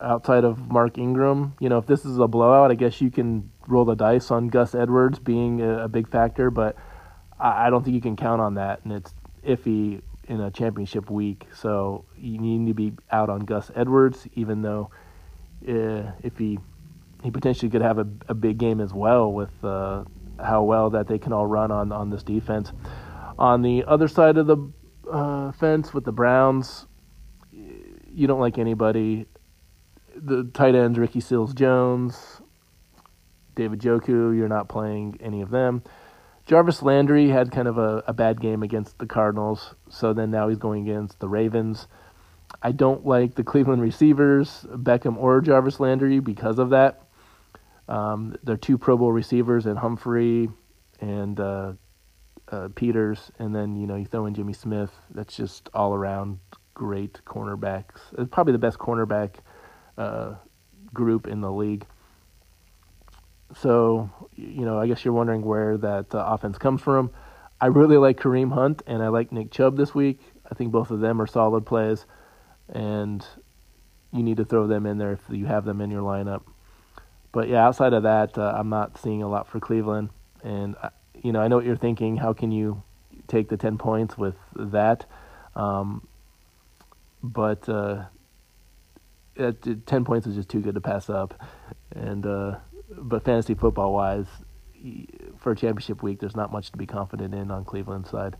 [0.00, 3.50] Outside of Mark Ingram, you know, if this is a blowout, I guess you can
[3.66, 6.76] roll the dice on Gus Edwards being a, a big factor, but
[7.38, 9.12] I, I don't think you can count on that, and it's
[9.44, 11.46] iffy in a championship week.
[11.54, 14.90] So you need to be out on Gus Edwards, even though
[15.66, 16.58] uh, if he
[17.24, 20.04] he potentially could have a, a big game as well with uh,
[20.38, 22.72] how well that they can all run on on this defense.
[23.38, 24.56] On the other side of the
[25.10, 26.86] uh, fence with the Browns,
[27.52, 29.26] you don't like anybody.
[30.20, 32.40] The tight ends, Ricky Seals Jones,
[33.54, 35.82] David Njoku, you're not playing any of them.
[36.46, 40.48] Jarvis Landry had kind of a, a bad game against the Cardinals, so then now
[40.48, 41.86] he's going against the Ravens.
[42.62, 47.02] I don't like the Cleveland receivers, Beckham or Jarvis Landry, because of that.
[47.88, 50.48] Um, they're two Pro Bowl receivers, and Humphrey
[51.00, 51.72] and uh,
[52.50, 54.92] uh, Peters, and then you know you throw in Jimmy Smith.
[55.14, 56.38] That's just all around
[56.74, 58.00] great cornerbacks.
[58.16, 59.36] It's probably the best cornerback
[59.98, 60.34] uh,
[60.94, 61.84] group in the league.
[63.60, 67.10] So, you know, I guess you're wondering where that uh, offense comes from.
[67.60, 70.20] I really like Kareem Hunt and I like Nick Chubb this week.
[70.50, 72.06] I think both of them are solid plays,
[72.68, 73.26] and
[74.12, 76.42] you need to throw them in there if you have them in your lineup.
[77.32, 80.10] But yeah, outside of that, uh, I'm not seeing a lot for Cleveland.
[80.42, 80.90] And, uh,
[81.22, 82.16] you know, I know what you're thinking.
[82.16, 82.82] How can you
[83.26, 85.04] take the 10 points with that?
[85.54, 86.06] Um,
[87.22, 88.04] but uh,
[89.38, 91.40] 10 points is just too good to pass up.
[91.94, 92.56] And, uh,
[92.90, 94.26] but fantasy football wise,
[95.38, 98.36] for championship week, there's not much to be confident in on Cleveland's side.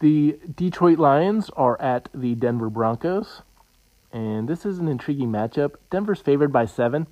[0.00, 3.42] The Detroit Lions are at the Denver Broncos,
[4.12, 5.74] and this is an intriguing matchup.
[5.90, 7.08] Denver's favored by seven,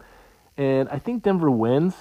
[0.57, 1.94] and I think Denver wins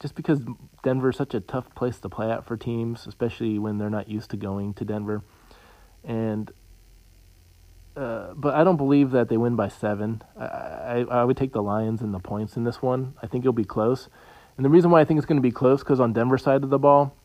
[0.00, 0.40] just because
[0.82, 4.30] Denver's such a tough place to play at for teams, especially when they're not used
[4.30, 5.22] to going to Denver.
[6.04, 6.50] And
[7.98, 10.22] uh, but I don't believe that they win by seven.
[10.38, 13.14] I, I, I would take the Lions and the points in this one.
[13.20, 14.08] I think it'll be close,
[14.56, 16.62] and the reason why I think it's going to be close because on Denver side
[16.62, 17.16] of the ball,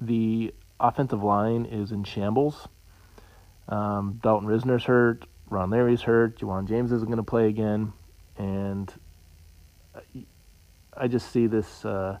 [0.00, 2.66] the offensive line is in shambles.
[3.68, 7.92] Um, Dalton Risner's hurt, Ron Leary's hurt, Ja'Wuan James isn't going to play again,
[8.38, 8.92] and
[10.96, 11.84] I just see this.
[11.84, 12.18] Uh,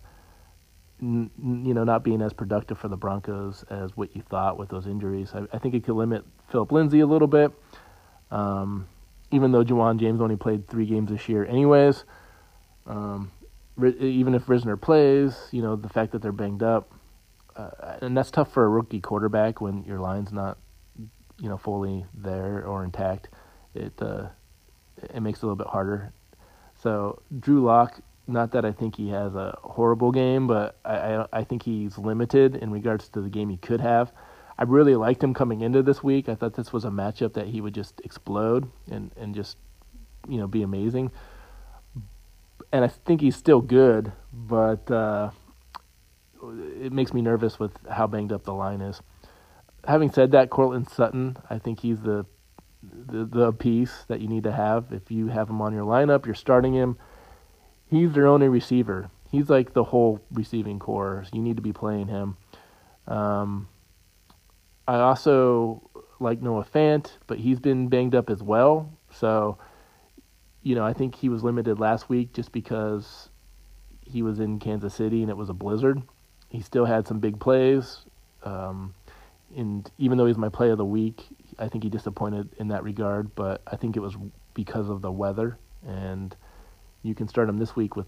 [1.00, 1.30] you
[1.74, 5.32] know, not being as productive for the Broncos as what you thought with those injuries.
[5.34, 7.50] I, I think it could limit Philip Lindsay a little bit.
[8.32, 8.88] Um,
[9.30, 12.04] even though Ja'Wuan James only played three games this year, anyways.
[12.86, 13.30] Um,
[13.78, 16.92] even if Risner plays, you know the fact that they're banged up,
[17.56, 20.58] uh, and that's tough for a rookie quarterback when your line's not,
[21.38, 23.28] you know, fully there or intact.
[23.74, 24.28] It uh,
[25.14, 26.12] it makes it a little bit harder.
[26.82, 31.26] So Drew Lock, not that I think he has a horrible game, but I I,
[31.32, 34.12] I think he's limited in regards to the game he could have.
[34.58, 36.28] I really liked him coming into this week.
[36.28, 39.56] I thought this was a matchup that he would just explode and, and just,
[40.28, 41.10] you know, be amazing.
[42.72, 45.30] And I think he's still good, but uh,
[46.80, 49.00] it makes me nervous with how banged up the line is.
[49.86, 52.24] Having said that, Courtland Sutton, I think he's the,
[52.82, 54.92] the the piece that you need to have.
[54.92, 56.98] If you have him on your lineup, you're starting him.
[57.86, 59.10] He's their only receiver.
[59.30, 61.26] He's like the whole receiving corps.
[61.32, 62.36] You need to be playing him.
[63.06, 63.68] Um,
[64.92, 68.92] I also like Noah Fant, but he's been banged up as well.
[69.10, 69.58] So
[70.62, 73.28] you know, I think he was limited last week just because
[74.06, 76.02] he was in Kansas City and it was a blizzard.
[76.48, 77.98] He still had some big plays.
[78.44, 78.94] Um,
[79.56, 81.26] and even though he's my play of the week,
[81.58, 83.34] I think he disappointed in that regard.
[83.34, 84.16] But I think it was
[84.54, 85.58] because of the weather.
[85.86, 86.34] And
[87.02, 88.06] you can start him this week with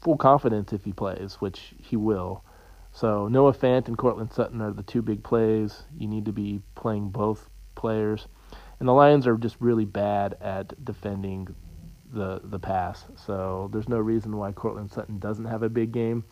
[0.00, 2.44] full confidence if he plays, which he will.
[2.92, 5.84] So Noah Fant and Courtland Sutton are the two big plays.
[5.96, 8.26] You need to be playing both players.
[8.78, 11.54] And the Lions are just really bad at defending
[12.12, 13.04] the the pass.
[13.16, 16.24] So there's no reason why Courtland Sutton doesn't have a big game.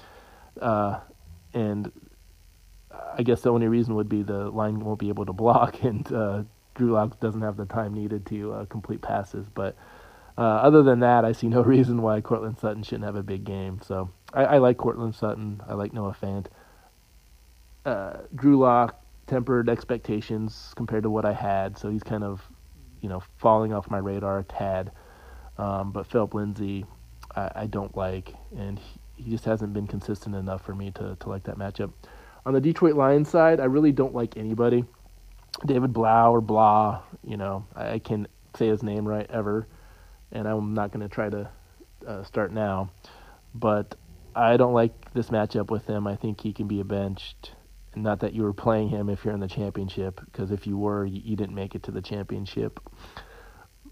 [0.61, 1.01] Uh,
[1.55, 1.93] and
[3.17, 6.11] I guess the only reason would be the line won't be able to block, and
[6.13, 6.43] uh,
[6.75, 9.49] Drew Lock doesn't have the time needed to uh, complete passes.
[9.49, 9.77] But
[10.37, 13.45] uh, other than that, I see no reason why Courtland Sutton shouldn't have a big
[13.45, 13.81] game.
[13.83, 15.63] So I, I like Courtland Sutton.
[15.69, 16.47] I like Noah Fant.
[17.85, 22.43] Uh, Drew Lock tempered expectations compared to what I had, so he's kind of,
[23.01, 24.91] you know, falling off my radar a tad.
[25.57, 26.85] Um, but Philip Lindsay,
[27.35, 31.17] I, I, don't like, and he, he, just hasn't been consistent enough for me to,
[31.19, 31.91] to like that matchup.
[32.47, 34.85] On the Detroit Lions side, I really don't like anybody.
[35.67, 39.67] David Blau or Blah, you know, I, I can't say his name right ever,
[40.31, 41.51] and I'm not going to try to
[42.07, 42.91] uh, start now.
[43.55, 43.97] But
[44.39, 46.07] I don't like this matchup with him.
[46.07, 47.53] I think he can be a benched.
[47.97, 51.05] Not that you were playing him if you're in the championship, because if you were,
[51.05, 52.79] you, you didn't make it to the championship.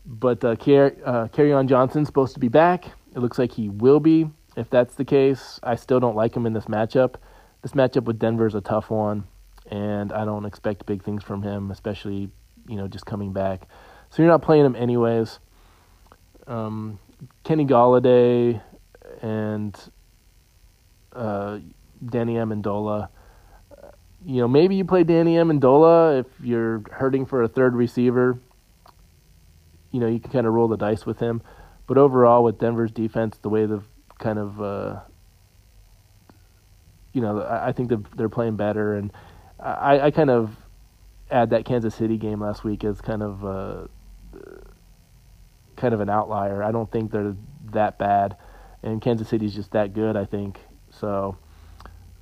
[0.05, 2.87] But uh, uh, Kerryon Johnson's supposed to be back.
[3.15, 4.31] It looks like he will be.
[4.57, 7.17] If that's the case, I still don't like him in this matchup.
[7.63, 9.25] This matchup with Denver is a tough one,
[9.69, 12.31] and I don't expect big things from him, especially
[12.69, 13.67] you know just coming back.
[14.11, 15.41] So you're not playing him anyways.
[16.47, 17.01] Um,
[17.43, 18.63] Kenny Golladay
[19.21, 19.77] and
[21.17, 21.59] uh,
[22.05, 23.09] Danny Amendola.
[24.25, 28.41] You know, maybe you play Danny Amendola if you're hurting for a third receiver
[29.97, 31.41] you know you can kind of roll the dice with him.
[31.87, 33.87] But overall, with Denver's defense, the way they've
[34.19, 35.01] kind of, uh,
[37.13, 39.11] you know, I, I think they're, they're playing better, and
[39.59, 40.55] I, I kind of
[41.31, 43.87] add that Kansas City game last week as kind of uh,
[45.77, 46.63] kind of an outlier.
[46.63, 47.37] I don't think they're
[47.73, 48.37] that bad,
[48.83, 50.15] and Kansas City's just that good.
[50.15, 50.59] I think
[51.01, 51.37] so.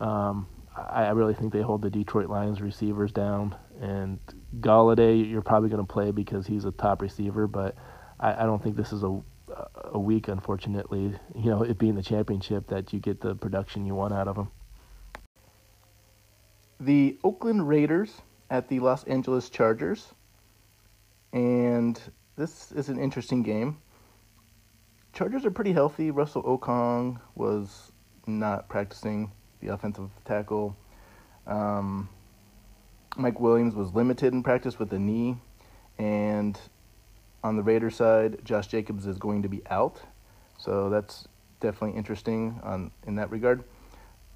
[0.00, 4.18] Um, I, I really think they hold the Detroit Lions receivers down, and
[4.60, 7.76] Golladay, you're probably going to play because he's a top receiver, but
[8.18, 9.20] I, I don't think this is a
[9.92, 11.14] a week, unfortunately.
[11.34, 14.36] You know, it being the championship, that you get the production you want out of
[14.36, 14.48] him.
[16.80, 18.12] The Oakland Raiders
[18.50, 20.12] at the Los Angeles Chargers,
[21.32, 22.00] and
[22.36, 23.78] this is an interesting game.
[25.12, 26.10] Chargers are pretty healthy.
[26.10, 27.92] Russell Okung was
[28.26, 30.76] not practicing the offensive tackle.
[31.46, 32.08] Um,
[33.16, 35.36] Mike Williams was limited in practice with a knee,
[35.98, 36.58] and
[37.42, 40.00] on the Raiders side, Josh Jacobs is going to be out,
[40.58, 41.28] so that's
[41.60, 43.64] definitely interesting on in that regard.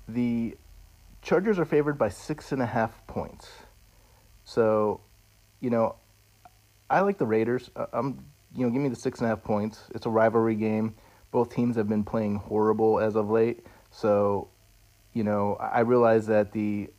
[0.08, 0.56] The
[1.22, 3.48] Chargers are favored by six and a half points,
[4.44, 5.00] so
[5.60, 5.96] you know
[6.88, 7.70] I like the Raiders.
[7.92, 8.24] I'm
[8.54, 9.84] you know give me the six and a half points.
[9.94, 10.94] It's a rivalry game.
[11.30, 13.66] Both teams have been playing horrible as of late,
[14.00, 14.48] so
[15.12, 16.90] you know I realize that the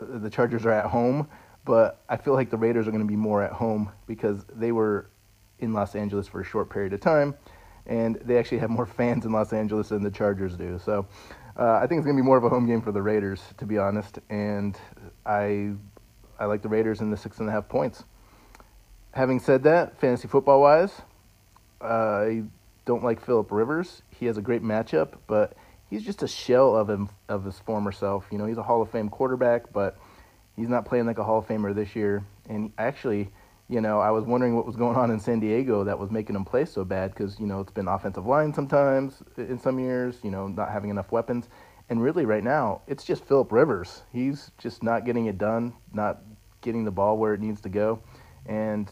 [0.00, 1.28] the Chargers are at home,
[1.64, 4.72] but I feel like the Raiders are going to be more at home because they
[4.72, 5.10] were
[5.58, 7.34] in Los Angeles for a short period of time,
[7.86, 10.78] and they actually have more fans in Los Angeles than the Chargers do.
[10.84, 11.06] So
[11.56, 13.42] uh, I think it's going to be more of a home game for the Raiders,
[13.58, 14.18] to be honest.
[14.30, 14.78] And
[15.26, 15.72] I
[16.38, 18.04] I like the Raiders in the six and a half points.
[19.12, 21.00] Having said that, fantasy football wise,
[21.80, 22.42] uh, I
[22.84, 24.02] don't like Philip Rivers.
[24.10, 25.54] He has a great matchup, but
[25.94, 28.26] he's just a shell of him of his former self.
[28.32, 29.96] You know, he's a Hall of Fame quarterback, but
[30.56, 32.24] he's not playing like a Hall of Famer this year.
[32.48, 33.30] And actually,
[33.68, 36.34] you know, I was wondering what was going on in San Diego that was making
[36.34, 40.18] him play so bad because you know it's been offensive line sometimes in some years.
[40.24, 41.48] You know, not having enough weapons.
[41.88, 44.02] And really, right now, it's just Philip Rivers.
[44.12, 46.22] He's just not getting it done, not
[46.60, 48.00] getting the ball where it needs to go,
[48.46, 48.90] and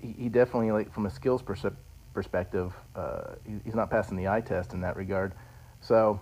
[0.00, 1.64] he, definitely, like from a skills pers-
[2.12, 5.32] perspective, uh, he, he's not passing the eye test in that regard.
[5.80, 6.20] So,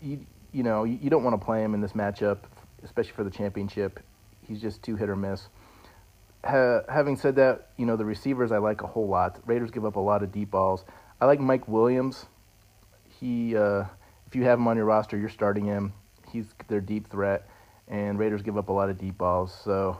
[0.00, 2.38] you you know you, don't want to play him in this matchup,
[2.82, 4.00] especially for the championship.
[4.42, 5.48] He's just too hit or miss.
[6.44, 9.40] Ha, having said that, you know the receivers I like a whole lot.
[9.46, 10.84] Raiders give up a lot of deep balls.
[11.20, 12.26] I like Mike Williams.
[13.20, 13.84] He, uh,
[14.26, 15.92] if you have him on your roster, you're starting him.
[16.32, 17.48] He's their deep threat,
[17.88, 19.54] and Raiders give up a lot of deep balls.
[19.64, 19.98] So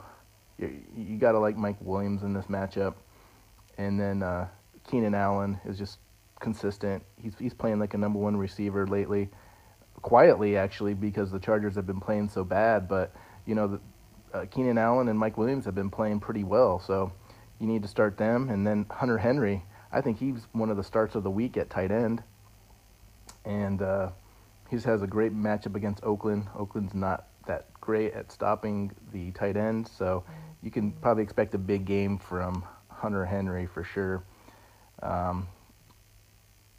[0.59, 2.95] you, you got to like Mike Williams in this matchup.
[3.79, 4.49] And then uh,
[4.91, 5.99] Keenan Allen is just
[6.41, 7.03] consistent.
[7.17, 9.29] He's he's playing like a number one receiver lately,
[10.03, 12.89] quietly actually because the Chargers have been playing so bad.
[12.89, 13.15] But
[13.47, 13.81] you know, the,
[14.39, 17.13] uh, Keenan Allen and Mike Williams have been playing pretty well, so
[17.59, 18.49] you need to start them.
[18.49, 21.71] And then Hunter Henry, I think he's one of the starts of the week at
[21.71, 22.23] tight end,
[23.45, 24.11] and uh,
[24.71, 26.49] he has a great matchup against Oakland.
[26.57, 30.25] Oakland's not that great at stopping the tight end, so
[30.63, 34.23] you can probably expect a big game from Hunter Henry for sure.
[35.03, 35.49] Um,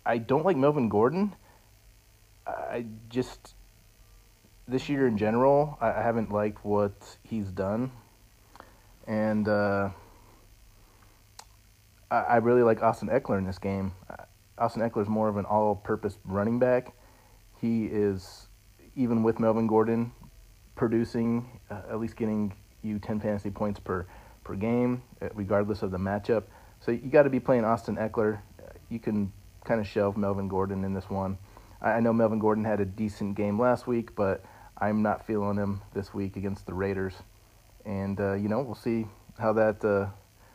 [0.06, 1.36] I don't like Melvin Gordon.
[2.48, 3.56] I just
[4.68, 7.92] this year in general, I, I haven't liked what he's done,
[9.08, 9.90] and uh,
[12.10, 13.94] I, I really like Austin Ekeler in this game.
[14.58, 16.94] Austin Ekeler is more of an all-purpose running back.
[17.60, 18.48] He is
[18.96, 20.12] even with Melvin Gordon
[20.76, 24.06] producing, uh, at least getting you 10 fantasy points per
[24.44, 26.44] per game, uh, regardless of the matchup.
[26.80, 28.40] So you got to be playing Austin Ekeler.
[28.90, 29.32] You can
[29.64, 31.38] kind of shelve Melvin Gordon in this one.
[31.82, 34.44] I know Melvin Gordon had a decent game last week, but
[34.78, 37.16] I'm not feeling him this week against the Raiders.
[37.86, 39.08] And uh, you know, we'll see
[39.40, 40.08] how that uh,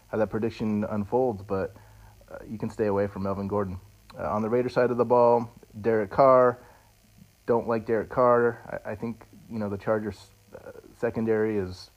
[0.08, 1.42] how that prediction unfolds.
[1.42, 1.74] But
[2.30, 3.80] uh, you can stay away from Melvin Gordon.
[4.16, 5.50] Uh, on the Raider side of the ball,
[5.80, 6.58] Derek Carr.
[7.46, 8.80] Don't like Derek Carr.
[8.84, 11.90] I, I think you know the Chargers uh, secondary is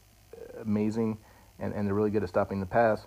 [0.62, 1.18] amazing,
[1.60, 3.06] and, and they're really good at stopping the pass.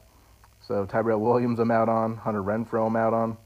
[0.60, 2.16] So Tyrell Williams, I'm out on.
[2.16, 3.36] Hunter Renfrow, I'm out on.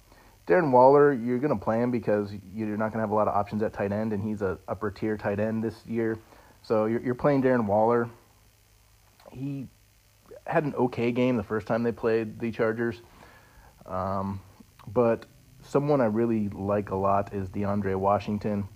[0.46, 3.26] Darren Waller, you're going to play him because you're not going to have a lot
[3.26, 6.18] of options at tight end, and he's a upper tier tight end this year.
[6.62, 8.08] So you're, you're playing Darren Waller.
[9.32, 9.66] He
[10.46, 13.02] had an okay game the first time they played the Chargers,
[13.86, 14.40] um,
[14.86, 15.26] but
[15.62, 18.68] someone I really like a lot is DeAndre Washington.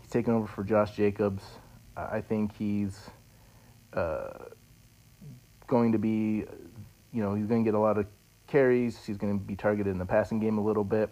[0.00, 1.42] He's taking over for Josh Jacobs.
[1.96, 3.10] I think he's
[3.92, 4.30] uh,
[5.66, 6.44] going to be,
[7.12, 8.06] you know, he's going to get a lot of
[8.50, 9.04] carries.
[9.04, 11.10] He's going to be targeted in the passing game a little bit.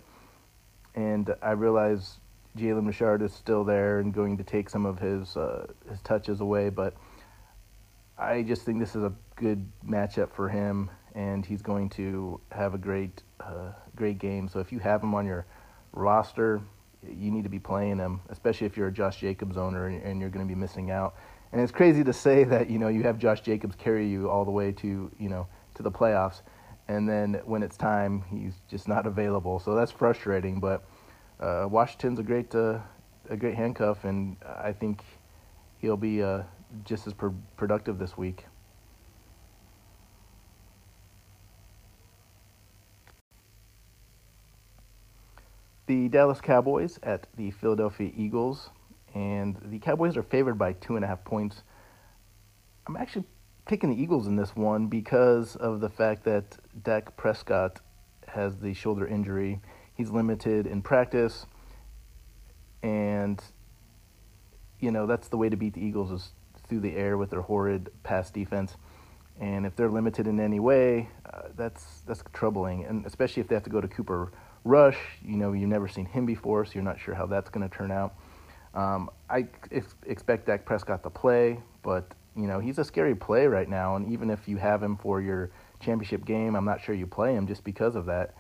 [0.95, 2.19] And I realize
[2.57, 6.41] Jalen Richard is still there and going to take some of his uh, his touches
[6.41, 6.95] away, but
[8.19, 12.75] I just think this is a good matchup for him, and he's going to have
[12.75, 14.49] a great uh, great game.
[14.49, 15.47] So if you have him on your
[15.93, 16.61] roster,
[17.07, 20.31] you need to be playing him, especially if you're a Josh Jacobs owner and, you're
[20.31, 21.15] going to be missing out.
[21.53, 24.45] And it's crazy to say that you know you have Josh Jacobs carry you all
[24.45, 26.43] the way to you know to the playoffs
[26.89, 29.59] and then when it's time, he's just not available.
[29.59, 30.59] So that's frustrating.
[30.59, 30.85] But
[31.39, 32.81] uh, Washington's a great uh,
[33.29, 35.05] a great handcuff, and I think
[35.79, 36.43] he'll be uh,
[36.85, 38.47] just as per- productive this week.
[45.87, 48.71] The Dallas Cowboys at the Philadelphia Eagles,
[49.15, 51.63] and the Cowboys are favored by two and a half points.
[52.87, 53.25] I'm actually
[53.69, 57.81] picking the Eagles in this one because of the fact that Dak Prescott
[58.27, 59.61] has the shoulder injury.
[59.95, 61.47] He's limited in practice,
[62.83, 63.41] and
[64.81, 66.31] you know that's the way to beat the Eagles is
[66.67, 68.77] through the air with their horrid pass defense.
[69.41, 73.55] And if they're limited in any way, uh, that's that's troubling, and especially if they
[73.55, 74.33] have to go to Cooper
[74.65, 74.99] Rush.
[75.23, 77.77] You know, you've never seen him before, so you're not sure how that's going to
[77.77, 78.15] turn out.
[78.75, 83.47] Um, I ex- expect Dak Prescott to play, but you know, he's a scary play
[83.47, 83.97] right now.
[83.97, 85.51] And even if you have him for your
[85.81, 88.35] championship game, I'm not sure you play him just because of that.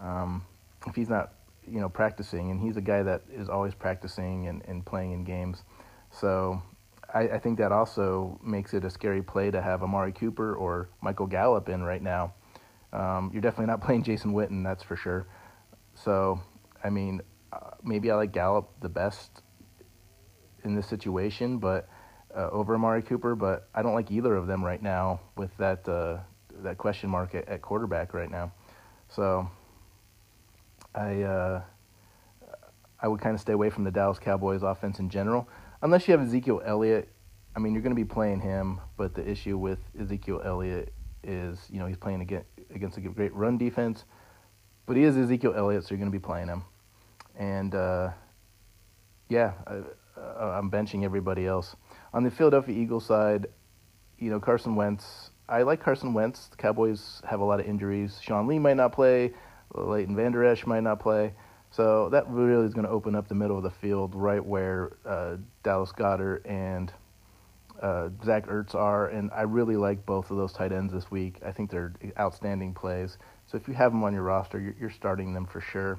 [0.00, 0.44] Um,
[0.86, 1.34] if he's not,
[1.66, 5.24] you know, practicing, and he's a guy that is always practicing and, and playing in
[5.24, 5.62] games.
[6.10, 6.62] So
[7.12, 10.88] I, I think that also makes it a scary play to have Amari Cooper or
[11.00, 12.34] Michael Gallup in right now.
[12.92, 15.26] Um, you're definitely not playing Jason Witten, that's for sure.
[15.94, 16.40] So,
[16.82, 17.20] I mean,
[17.52, 19.42] uh, maybe I like Gallup the best
[20.64, 21.88] in this situation, but
[22.36, 25.88] uh, over Amari Cooper, but I don't like either of them right now with that
[25.88, 26.18] uh,
[26.62, 28.52] that question mark at, at, quarterback right now.
[29.08, 29.48] So
[30.94, 31.62] I uh,
[33.00, 35.48] I would kind of stay away from the Dallas Cowboys offense in general,
[35.82, 37.08] unless you have Ezekiel Elliott.
[37.56, 41.68] I mean, you're going to be playing him, but the issue with Ezekiel Elliott is,
[41.70, 44.04] you know, he's playing against against a great run defense,
[44.86, 46.64] but he is Ezekiel Elliott, so you're going to be playing him,
[47.36, 48.10] and uh,
[49.28, 49.82] yeah, I,
[50.58, 51.76] I'm benching everybody else.
[52.14, 53.48] On the Philadelphia Eagles side,
[54.20, 56.46] you know, Carson Wentz, I like Carson Wentz.
[56.46, 58.20] The Cowboys have a lot of injuries.
[58.22, 59.32] Sean Lee might not play.
[59.74, 61.34] Leighton Vander Esch might not play.
[61.72, 64.92] So that really is going to open up the middle of the field right where
[65.04, 66.92] uh, Dallas Goedert and
[67.82, 69.08] uh, Zach Ertz are.
[69.08, 71.40] And I really like both of those tight ends this week.
[71.44, 73.18] I think they're outstanding plays.
[73.46, 75.98] So if you have them on your roster, you're, you're starting them for sure.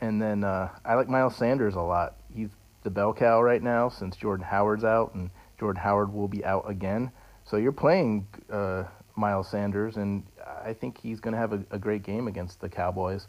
[0.00, 2.18] And then uh, I like Miles Sanders a lot.
[2.32, 2.50] He's
[2.84, 6.70] the bell cow right now since Jordan Howard's out, and Jordan Howard will be out
[6.70, 7.10] again.
[7.44, 8.84] So you're playing uh,
[9.16, 10.24] Miles Sanders, and
[10.64, 13.26] I think he's going to have a, a, great game against the Cowboys,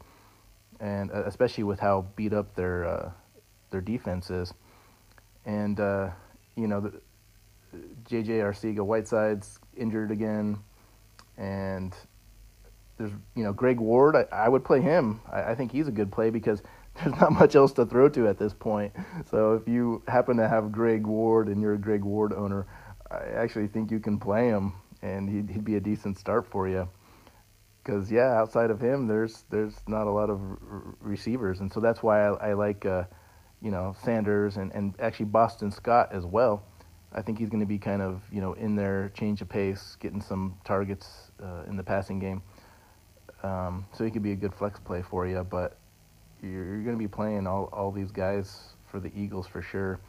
[0.80, 3.12] and uh, especially with how beat up their uh,
[3.72, 4.54] their defense is.
[5.46, 6.10] And uh,
[6.56, 7.02] you know, the,
[8.08, 8.40] J.J.
[8.40, 10.58] Arcega Whiteside's injured again,
[11.38, 11.96] and
[12.98, 14.16] there's you know Greg Ward.
[14.16, 15.22] I, I would play him.
[15.32, 16.62] I, I think he's a good play because
[16.96, 18.94] there's not much else to throw to at this point.
[19.30, 22.66] So if you happen to have Greg Ward and you're a Greg Ward owner,
[23.12, 26.68] I actually think you can play him and he'd, he'd be a decent start for
[26.68, 26.88] you.
[27.84, 31.80] Because yeah, outside of him, there's there's not a lot of r- receivers, and so
[31.80, 33.04] that's why I, I like uh,
[33.62, 36.64] you know Sanders and, and actually Boston Scott as well.
[37.14, 39.98] I think he's going to be kind of you know in there, change of pace,
[40.00, 42.42] getting some targets uh, in the passing game.
[43.44, 45.78] Um, so he could be a good flex play for you, but
[46.46, 50.00] you're, you're going to be playing all all these guys for the Eagles for sure,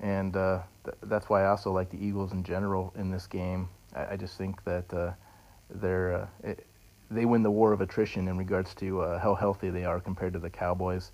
[0.00, 3.68] and uh, th- that's why I also like the Eagles in general in this game.
[3.94, 5.12] I, I just think that uh,
[5.70, 6.66] they're uh, it,
[7.10, 10.32] they win the war of attrition in regards to uh, how healthy they are compared
[10.32, 11.12] to the Cowboys.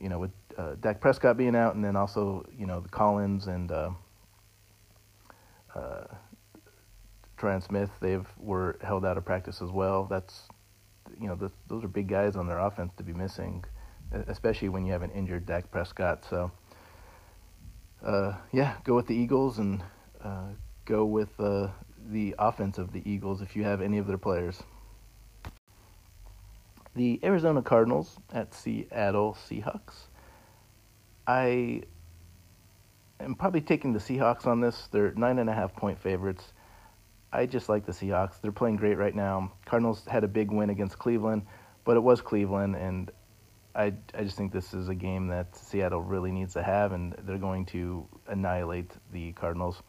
[0.00, 3.46] You know, with uh, Dak Prescott being out, and then also you know the Collins
[3.46, 3.90] and uh,
[5.74, 6.04] uh,
[7.38, 10.04] Tyron Smith, they've were held out of practice as well.
[10.04, 10.48] That's
[11.20, 13.64] you know the, those are big guys on their offense to be missing,
[14.12, 16.24] especially when you have an injured Dak Prescott.
[16.28, 16.50] So
[18.04, 19.82] uh, yeah, go with the Eagles and
[20.22, 20.48] uh,
[20.84, 21.68] go with uh,
[22.08, 24.62] the offense of the Eagles if you have any of their players.
[26.94, 30.06] The Arizona Cardinals at Seattle Seahawks.
[31.26, 31.82] I
[33.20, 34.88] am probably taking the Seahawks on this.
[34.90, 36.52] They're nine and a half point favorites.
[37.32, 38.40] I just like the Seahawks.
[38.40, 39.52] They're playing great right now.
[39.66, 41.42] Cardinals had a big win against Cleveland,
[41.84, 43.10] but it was Cleveland, and
[43.76, 47.14] I I just think this is a game that Seattle really needs to have, and
[47.24, 49.82] they're going to annihilate the Cardinals.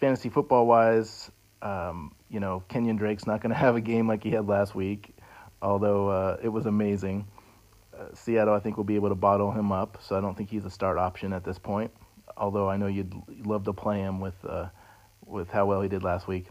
[0.00, 1.30] Fantasy football wise,
[1.62, 4.74] um, you know Kenyan Drake's not going to have a game like he had last
[4.74, 5.14] week
[5.62, 7.26] although uh, it was amazing.
[7.96, 10.50] Uh, Seattle, I think, will be able to bottle him up, so I don't think
[10.50, 11.90] he's a start option at this point.
[12.36, 13.12] Although I know you'd
[13.44, 14.68] love to play him with uh,
[15.26, 16.46] with how well he did last week.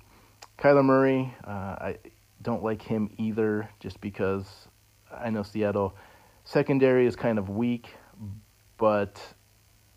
[0.57, 1.97] Kyler Murray, uh, I
[2.41, 4.45] don't like him either, just because
[5.11, 5.95] I know Seattle
[6.49, 7.89] secondary is kind of weak,
[8.77, 9.21] but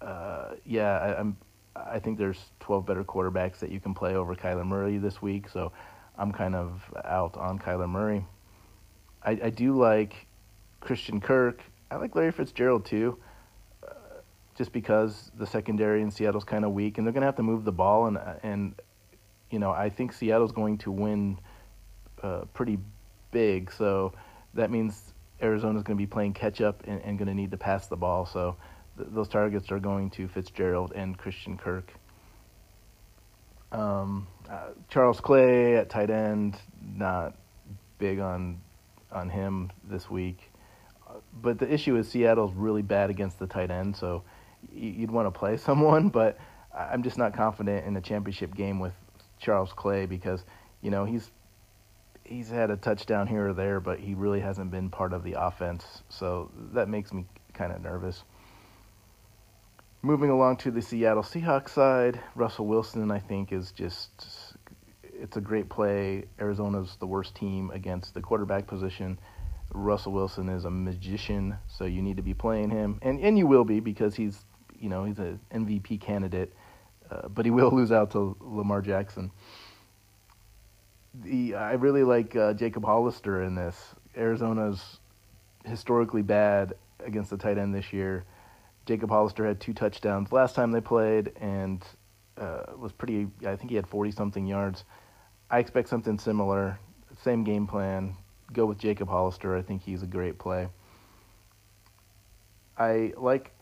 [0.01, 1.37] uh, yeah, I, I'm.
[1.75, 5.49] I think there's 12 better quarterbacks that you can play over Kyler Murray this week,
[5.49, 5.73] so
[6.19, 8.27] I'm kind of out on Kyler Murray.
[9.25, 10.27] I, I do like
[10.81, 11.63] Christian Kirk.
[11.91, 13.17] I like Larry Fitzgerald too,
[13.83, 13.95] uh,
[14.55, 17.43] just because the secondary in Seattle's kind of weak, and they're going to have to
[17.43, 18.75] move the ball, and and
[19.51, 21.39] you know I think Seattle's going to win
[22.23, 22.79] uh, pretty
[23.31, 24.13] big, so
[24.53, 27.57] that means Arizona's going to be playing catch up and, and going to need to
[27.57, 28.27] pass the ball.
[28.27, 28.57] So
[28.97, 31.93] th- those targets are going to Fitzgerald and Christian Kirk.
[33.73, 36.57] Um, uh, Charles Clay at tight end,
[36.97, 37.35] not
[37.99, 38.61] big on
[39.11, 40.39] on him this week.
[41.43, 44.23] But the issue is Seattle's really bad against the tight end, so
[44.73, 46.09] you'd want to play someone.
[46.09, 46.39] But
[46.75, 48.95] I'm just not confident in a championship game with
[49.39, 50.45] Charles Clay because
[50.81, 51.31] you know he's
[52.33, 55.35] he's had a touchdown here or there, but he really hasn't been part of the
[55.39, 56.03] offense.
[56.09, 58.25] So that makes me kind of nervous.
[60.01, 64.11] Moving along to the Seattle Seahawks side, Russell Wilson I think is just
[65.05, 66.25] it's a great play.
[66.41, 69.19] Arizona's the worst team against the quarterback position.
[69.73, 73.47] Russell Wilson is a magician, so you need to be playing him, and and you
[73.47, 74.45] will be because he's
[74.79, 76.53] you know he's an MVP candidate,
[77.11, 79.31] uh, but he will lose out to Lamar Jackson.
[81.15, 83.95] The I really like uh, Jacob Hollister in this.
[84.17, 84.99] Arizona's
[85.65, 88.25] historically bad against the tight end this year.
[88.87, 91.85] Jacob Hollister had two touchdowns last time they played and
[92.39, 93.29] uh, was pretty.
[93.47, 94.85] I think he had forty something yards.
[95.51, 96.79] I expect something similar.
[97.23, 98.17] Same game plan.
[98.53, 99.57] Go with Jacob Hollister.
[99.57, 100.69] I think he's a great play.
[102.79, 103.53] I like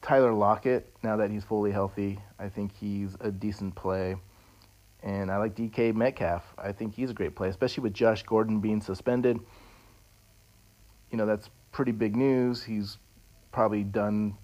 [0.00, 2.20] Tyler Lockett now that he's fully healthy.
[2.38, 4.16] I think he's a decent play.
[5.02, 6.42] And I like DK Metcalf.
[6.58, 9.38] I think he's a great play, especially with Josh Gordon being suspended.
[11.10, 12.62] You know, that's pretty big news.
[12.62, 12.98] He's
[13.52, 14.36] probably done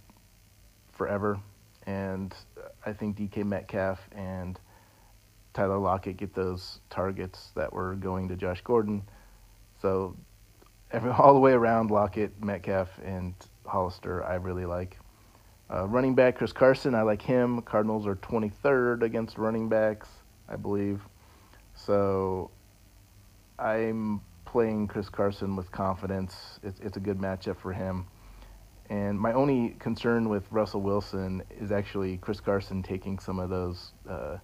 [0.93, 1.41] forever.
[1.87, 2.35] And
[2.87, 4.59] I think DK Metcalf and
[5.53, 9.03] Tyler Lockett get those targets that were going to Josh Gordon.
[9.81, 10.17] So
[10.91, 13.35] every, all the way around, Lockett, Metcalf, and
[13.67, 14.99] Hollister, I really like.
[15.73, 17.63] Uh, running back Chris Carson, I like him.
[17.63, 20.09] Cardinals are 23rd against running backs,
[20.49, 21.01] I believe.
[21.75, 22.51] So
[23.59, 26.61] I'm playing Chris Carson with confidence.
[26.63, 28.07] It's, it's a good matchup for him.
[28.91, 33.93] And my only concern with Russell Wilson is actually Chris Carson taking some of those.
[34.09, 34.39] Uh,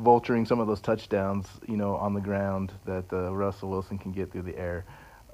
[0.00, 4.12] vulturing some of those touchdowns, you know, on the ground that uh, Russell Wilson can
[4.12, 4.84] get through the air.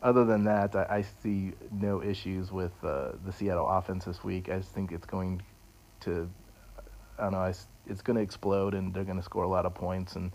[0.03, 4.49] Other than that, I, I see no issues with uh, the Seattle offense this week.
[4.51, 5.43] I just think it's going
[6.01, 6.29] to,
[7.21, 10.17] on ice, it's going to explode and they're going to score a lot of points,
[10.17, 10.33] and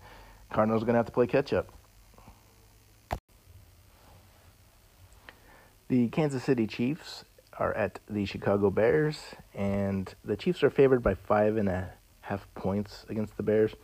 [0.52, 1.68] Cardinals are going to have to play catch up.
[5.88, 7.24] The Kansas City Chiefs
[7.58, 9.20] are at the Chicago Bears,
[9.54, 11.90] and the Chiefs are favored by five and a
[12.22, 13.74] half points against the Bears.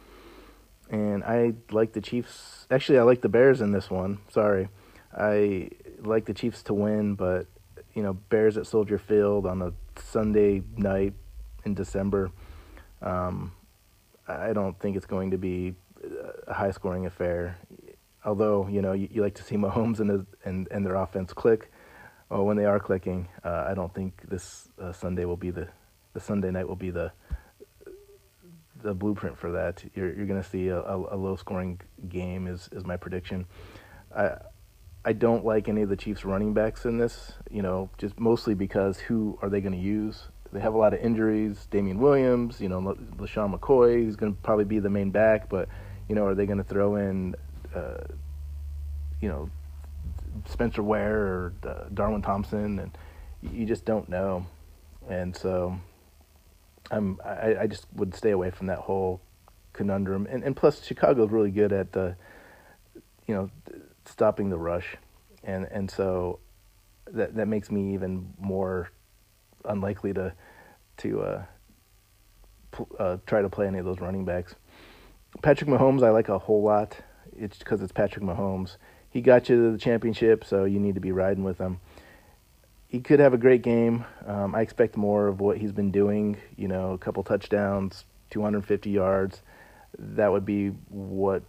[0.91, 2.67] And I like the Chiefs.
[2.71, 4.19] Actually, I like the Bears in this one.
[4.31, 4.69] Sorry.
[5.17, 7.47] I like the Chiefs to win, but,
[7.95, 11.15] you know, Bears at Soldier Field on a Sunday night
[11.65, 12.31] in December
[13.03, 13.53] um,
[14.29, 15.75] I don't think it's going to be
[16.47, 17.59] a high scoring affair.
[18.25, 21.33] Although, you know, you, you like to see Mahomes and, his, and, and their offense
[21.33, 21.71] click.
[22.29, 25.69] Well, when they are clicking, uh, I don't think this uh, Sunday will be the,
[26.15, 27.13] the Sunday night will be the
[28.83, 29.85] the blueprint for that.
[29.95, 33.47] You're you're going to see a, a, a, low scoring game is is my prediction.
[34.15, 34.37] I
[35.05, 37.35] I don't like any of the Chiefs running backs in this.
[37.51, 40.29] You know, just mostly because who are they going to use?
[40.53, 41.67] They have a lot of injuries.
[41.71, 42.81] Damien Williams, you know,
[43.17, 45.69] LeSean McCoy, he's going to probably be the main back, but
[46.09, 47.35] you know, are they going to throw in,
[47.75, 48.05] uh,
[49.21, 49.49] you know,
[50.47, 52.79] Spencer Ware or uh, Darwin Thompson?
[52.79, 52.99] And
[53.43, 54.47] you just don't know.
[55.09, 55.79] And so
[56.91, 59.21] I'm I, I just would stay away from that whole
[59.73, 60.27] conundrum.
[60.31, 62.13] And and plus Chicago's really good at uh,
[63.27, 63.51] you know
[64.05, 64.97] stopping the rush,
[65.43, 66.41] and and so
[67.07, 68.91] that that makes me even more
[69.65, 70.35] unlikely to
[71.03, 71.45] to uh,
[72.71, 74.55] pl- uh, try to play any of those running backs.
[75.43, 76.97] Patrick Mahomes, I like a whole lot.
[77.37, 78.77] It's because it's Patrick Mahomes.
[79.11, 81.81] He got you to the championship, so you need to be riding with him
[82.93, 84.05] he could have a great game.
[84.27, 86.37] Um, I expect more of what he's been doing.
[86.59, 89.41] You know, a couple touchdowns, 250 yards.
[89.99, 91.43] That would be what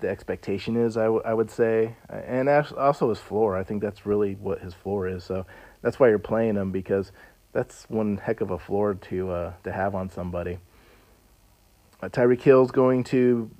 [0.00, 0.96] the expectation is.
[0.96, 3.56] I, w- I would say, and also his floor.
[3.56, 5.22] I think that's really what his floor is.
[5.22, 5.46] So
[5.82, 7.12] that's why you're playing him because
[7.54, 10.58] that's one heck of a floor to uh, to have on somebody.
[12.02, 13.50] Uh, Tyreek Hill's going to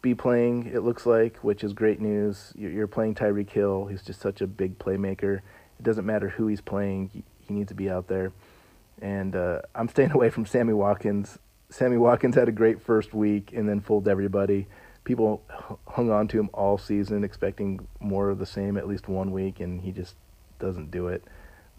[0.00, 0.70] be playing.
[0.72, 2.54] It looks like, which is great news.
[2.56, 3.86] You're, playing Tyreek Hill.
[3.86, 5.42] He's just such a big playmaker
[5.82, 8.30] it doesn't matter who he's playing; he, he needs to be out there.
[9.00, 11.40] And uh, I'm staying away from Sammy Watkins.
[11.70, 14.68] Sammy Watkins had a great first week and then fooled everybody.
[15.02, 15.42] People
[15.88, 19.58] hung on to him all season, expecting more of the same at least one week,
[19.58, 20.14] and he just
[20.60, 21.24] doesn't do it.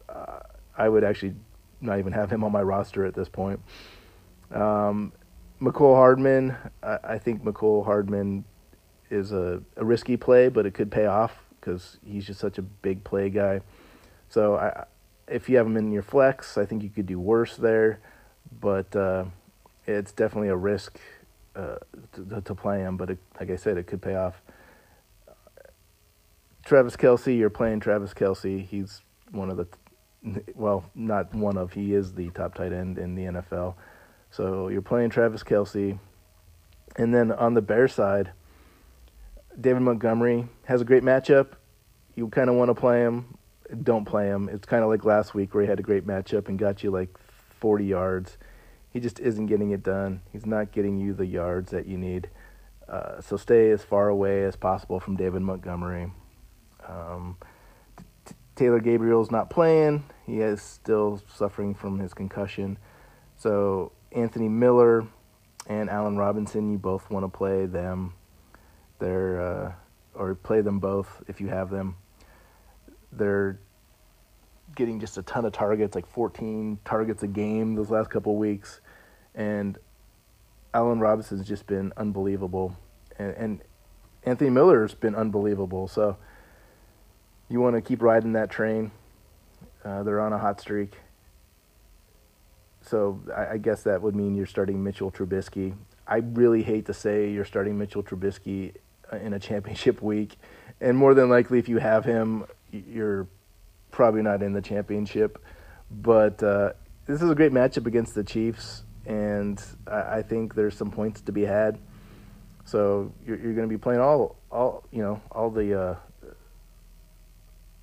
[0.10, 0.40] Uh,
[0.78, 1.36] I would actually
[1.84, 3.60] not even have him on my roster at this point.
[4.52, 5.12] Um,
[5.62, 8.46] Mecole Hardman, I, I think Mecole Hardman
[9.10, 12.62] is a, a risky play, but it could pay off because he's just such a
[12.62, 13.62] big play guy.
[14.30, 14.86] So I,
[15.28, 18.00] if you have him in your flex, I think you could do worse there,
[18.60, 19.26] but uh,
[19.88, 21.00] it's definitely a risk
[21.56, 21.76] uh,
[22.14, 22.98] to, to, play him.
[22.98, 24.42] But it, like I said, it could pay off.
[26.66, 28.66] Travis Kelce, you're playing Travis Kelce.
[28.66, 29.68] He's one of the,
[30.56, 33.76] well, not one of, he is the top tight end in the NFL.
[34.32, 36.00] So you're playing Travis Kelce.
[36.96, 38.32] And then on the Bear side,
[39.60, 41.54] David Montgomery has a great matchup.
[42.16, 43.38] You kind of want to play him
[43.82, 44.50] don't play him.
[44.50, 46.92] It's kind of like last week where he had a great matchup and got you
[46.92, 47.18] like
[47.60, 48.38] 40 yards.
[48.92, 50.22] He just isn't getting it done.
[50.32, 52.30] He's not getting you the yards that you need.
[52.88, 56.12] Uh, so stay as far away as possible from David Montgomery.
[56.88, 57.38] Um,
[58.56, 60.04] Taylor Gabriel's not playing.
[60.26, 62.78] He is still suffering from his concussion.
[63.36, 65.06] So Anthony Miller
[65.68, 68.14] and Allen Robinson, you both want to play them.
[69.00, 69.74] They're uh,
[70.16, 71.96] or play them both if you have them.
[73.12, 73.60] They're
[74.76, 78.82] getting just a ton of targets, like 14 targets a game those last couple weeks,
[79.36, 79.78] and
[80.74, 82.76] Allen Robinson's just been unbelievable,
[83.20, 83.62] and, and
[84.24, 85.88] Anthony Miller's been unbelievable.
[85.88, 86.18] So
[87.50, 88.92] you want to keep riding that train.
[89.84, 90.94] Uh, they're on a hot streak.
[92.82, 95.76] So I, I, guess that would mean you're starting Mitchell Trubisky.
[96.08, 98.74] I really hate to say you're starting Mitchell Trubisky
[99.12, 100.38] uh, in a championship week,
[100.82, 103.28] and more than likely, if you have him, you're
[103.92, 105.42] probably not in the championship.
[105.92, 106.74] But uh,
[107.06, 111.22] this is a great matchup against the Chiefs, and I, I think there's some points
[111.22, 111.78] to be had.
[112.66, 115.96] So you're, you're going to be playing all, all you know, all the, uh,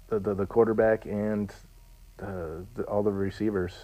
[0.09, 1.53] the, the, the quarterback and
[2.21, 3.75] uh, the, all the receivers.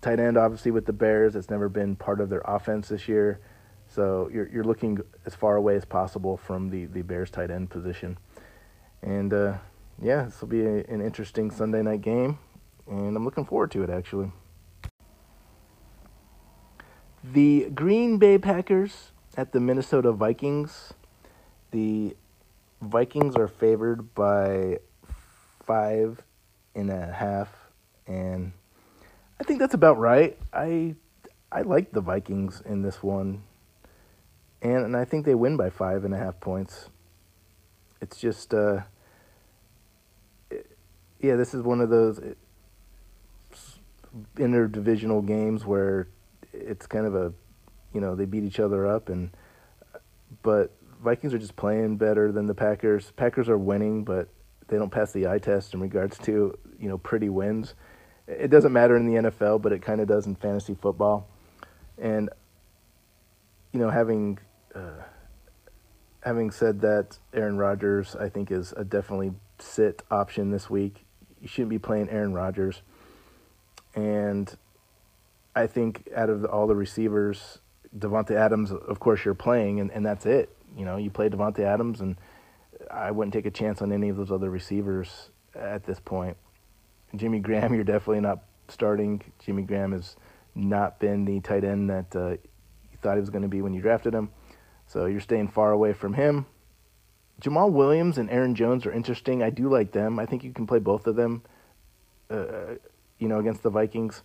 [0.00, 3.40] Tight end, obviously, with the Bears, it's never been part of their offense this year.
[3.88, 7.70] So you're you're looking as far away as possible from the, the Bears tight end
[7.70, 8.18] position,
[9.02, 9.54] and uh,
[10.02, 12.38] yeah, this will be a, an interesting Sunday night game,
[12.88, 14.32] and I'm looking forward to it actually.
[17.22, 20.94] The Green Bay Packers at the Minnesota Vikings.
[21.70, 22.16] The
[22.80, 24.78] Vikings are favored by
[25.64, 26.22] five
[26.76, 27.48] and a half,
[28.06, 28.52] and
[29.40, 30.38] I think that's about right.
[30.52, 30.94] I
[31.50, 33.42] I like the Vikings in this one,
[34.62, 36.90] and and I think they win by five and a half points.
[38.00, 38.82] It's just uh,
[41.20, 42.20] yeah, this is one of those
[44.36, 46.08] interdivisional games where
[46.52, 47.32] it's kind of a,
[47.92, 49.30] you know, they beat each other up, and
[50.42, 50.72] but
[51.02, 53.12] Vikings are just playing better than the Packers.
[53.16, 54.28] Packers are winning, but
[54.68, 57.74] they don't pass the eye test in regards to you know pretty wins.
[58.26, 61.28] It doesn't matter in the NFL, but it kind of does in fantasy football.
[61.98, 62.30] And
[63.72, 64.38] you know, having
[64.74, 65.02] uh,
[66.20, 71.04] having said that, Aaron Rodgers I think is a definitely sit option this week.
[71.40, 72.82] You shouldn't be playing Aaron Rodgers.
[73.94, 74.54] And
[75.54, 77.58] I think out of all the receivers,
[77.96, 80.54] Davante Adams, of course, you're playing, and, and that's it.
[80.76, 82.16] You know, you play Davante Adams, and
[82.90, 86.36] I wouldn't take a chance on any of those other receivers at this point.
[87.14, 89.22] Jimmy Graham, you're definitely not starting.
[89.38, 90.16] Jimmy Graham has
[90.54, 93.74] not been the tight end that uh, you thought he was going to be when
[93.74, 94.30] you drafted him.
[94.86, 96.46] So you're staying far away from him.
[97.40, 99.42] Jamaal Williams and Aaron Jones are interesting.
[99.42, 100.18] I do like them.
[100.18, 101.42] I think you can play both of them,
[102.30, 102.76] uh,
[103.18, 104.22] you know, against the Vikings.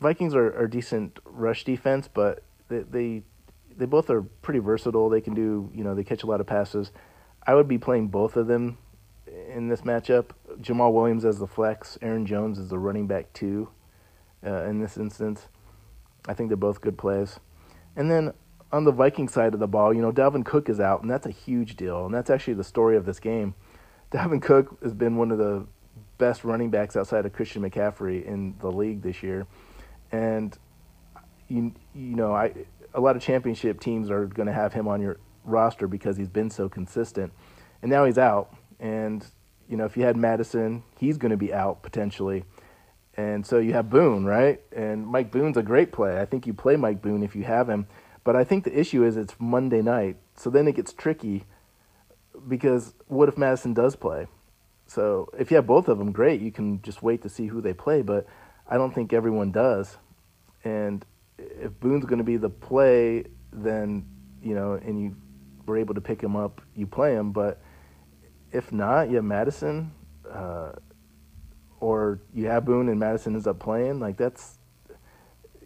[0.00, 3.22] Vikings are, are decent rush defense, but they, they
[3.76, 5.08] they both are pretty versatile.
[5.08, 6.92] They can do you know they catch a lot of passes.
[7.46, 8.78] I would be playing both of them
[9.26, 10.30] in this matchup.
[10.60, 13.68] Jamaal Williams as the flex, Aaron Jones as the running back two.
[14.44, 15.48] Uh, in this instance,
[16.28, 17.40] I think they're both good plays.
[17.96, 18.32] And then
[18.72, 21.26] on the Viking side of the ball, you know Dalvin Cook is out, and that's
[21.26, 22.04] a huge deal.
[22.06, 23.54] And that's actually the story of this game.
[24.10, 25.66] Dalvin Cook has been one of the
[26.18, 29.46] best running backs outside of Christian McCaffrey in the league this year
[30.12, 30.56] and
[31.48, 32.52] you you know I
[32.96, 36.30] a lot of championship teams are going to have him on your roster because he's
[36.30, 37.32] been so consistent,
[37.82, 38.56] and now he's out.
[38.80, 39.24] And
[39.68, 42.44] you know if you had Mattison, he's going to be out potentially,
[43.14, 44.60] and so you have Boone, right?
[44.74, 46.18] And Mike Boone's a great play.
[46.20, 47.86] I think you play Mike Boone if you have him,
[48.24, 51.44] but I think the issue is it's Monday night, so then it gets tricky
[52.48, 54.26] because what if Mattison does play?
[54.86, 56.40] So if you have both of them, great.
[56.40, 58.26] You can just wait to see who they play, but
[58.68, 59.96] I don't think everyone does.
[60.64, 61.04] And
[61.38, 64.06] if Boone's going to be the play, then
[64.42, 65.16] you know, and you
[65.66, 67.32] were able to pick him up, you play him.
[67.32, 67.60] But
[68.52, 69.92] if not, you have Mattison,
[70.30, 70.72] uh,
[71.80, 74.00] or you have Boone and Mattison ends up playing.
[74.00, 74.58] Like that's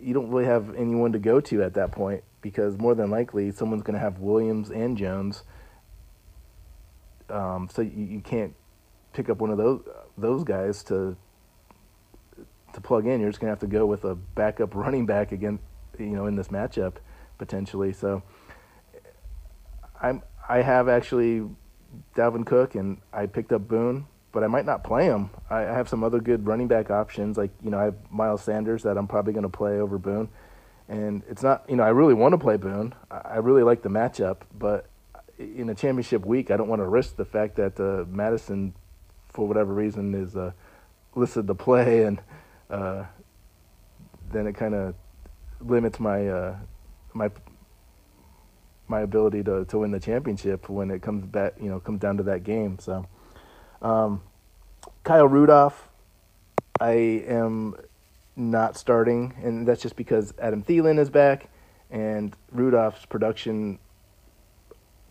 [0.00, 3.50] you don't really have anyone to go to at that point because more than likely
[3.50, 5.44] someone's going to have Williams and Jones.
[7.28, 8.54] Um, so you, you can't
[9.12, 9.82] pick up one of those
[10.16, 11.16] those guys to
[12.74, 13.20] to plug in.
[13.20, 15.58] You're just gonna have to go with a backup running back again,
[15.98, 16.94] you know, in this matchup
[17.38, 17.92] potentially.
[17.92, 18.22] So
[20.00, 21.48] I'm I have actually
[22.16, 25.30] Dalvin Cook and I picked up Boone, but I might not play him.
[25.48, 28.82] I have some other good running back options, like you know I have Miles Sanders
[28.84, 30.28] that I'm probably going to play over Boone,
[30.88, 32.94] and it's not you know I really want to play Boone.
[33.10, 34.86] I really like the matchup, but
[35.38, 38.74] in a championship week, I don't want to risk the fact that uh, Mattison,
[39.28, 40.52] for whatever reason, is uh,
[41.14, 42.20] listed to play and
[42.70, 43.04] uh,
[44.32, 44.94] then it kind of
[45.60, 46.56] limits my uh,
[47.12, 47.30] my
[48.88, 52.16] my ability to to win the championship when it comes back, you know, comes down
[52.16, 52.78] to that game.
[52.78, 53.06] So,
[53.82, 54.22] um,
[55.04, 55.88] Kyle Rudolph,
[56.80, 57.76] I am
[58.36, 61.48] not starting, and that's just because Adam Thielen is back,
[61.90, 63.78] and Rudolph's production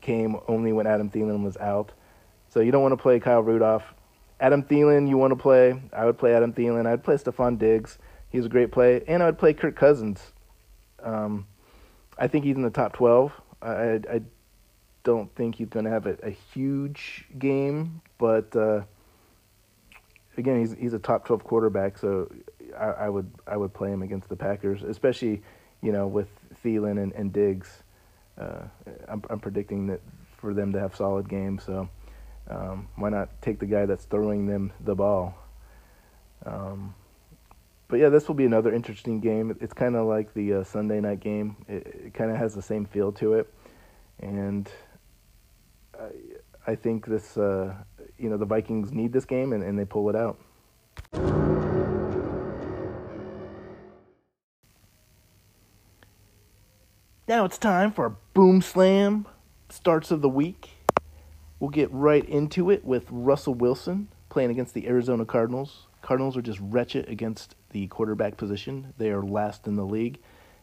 [0.01, 1.91] came only when Adam Thielen was out.
[2.49, 3.93] So you don't want to play Kyle Rudolph.
[4.39, 5.81] Adam Thielen, you want to play?
[5.91, 6.85] I would play Adam Thielen.
[6.85, 7.97] I'd play Stefon Diggs.
[8.29, 10.33] He's a great play, and I would play Kirk Cousins.
[11.03, 11.47] Um,
[12.17, 13.33] I think he's in the top twelve.
[13.61, 14.21] I, I
[15.03, 18.83] don't think he's going to have a, a, huge game, but uh,
[20.37, 22.31] again, he's he's a top twelve quarterback, so
[22.77, 25.41] I, I, would I would play him against the Packers, especially
[25.81, 26.29] you know with
[26.63, 27.83] Thielen and, and Diggs.
[28.39, 28.63] Uh,
[29.09, 29.99] I'm, I'm predicting that
[30.37, 31.89] for them to have solid games, so.
[32.49, 35.35] Um, why not take the guy that's throwing them the ball?
[36.45, 36.95] Um,
[37.87, 39.55] but yeah, this will be another interesting game.
[39.61, 41.55] It's kind of like the uh, Sunday night game.
[41.67, 43.53] It, it kind of has the same feel to it,
[44.19, 44.69] and
[45.99, 47.73] I, I think this, uh,
[48.17, 50.39] you know, the Vikings need this game and, and they pull it out.
[57.27, 59.27] Now it's time for Boom Slam
[59.69, 60.69] starts of the week.
[61.59, 65.87] We'll get right into it with Russell Wilson playing against the Arizona Cardinals.
[66.01, 68.93] Cardinals are just wretched against the quarterback position.
[68.97, 70.19] They are last in the league.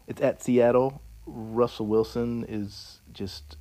[0.07, 1.03] It's at Seattle.
[1.27, 3.57] Russell Wilson is just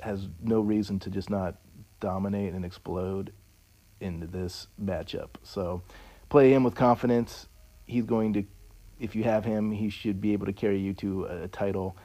[0.00, 1.56] has no reason to just not
[2.00, 3.32] dominate and explode
[4.00, 5.28] into this matchup.
[5.42, 5.82] So
[6.28, 7.46] play him with confidence.
[7.86, 8.44] He's going to,
[8.98, 11.96] if you have him, he should be able to carry you to a title.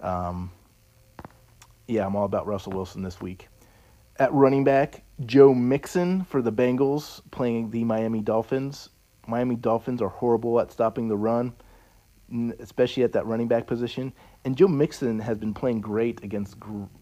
[0.00, 0.50] Um,
[1.86, 3.48] yeah, I'm all about Russell Wilson this week
[4.22, 8.88] At running back, Joe Mixon for the Bengals playing the Miami Dolphins.
[9.26, 11.52] Miami Dolphins are horrible at stopping the run,
[12.60, 14.12] especially at that running back position.
[14.44, 16.54] And Joe Mixon has been playing great against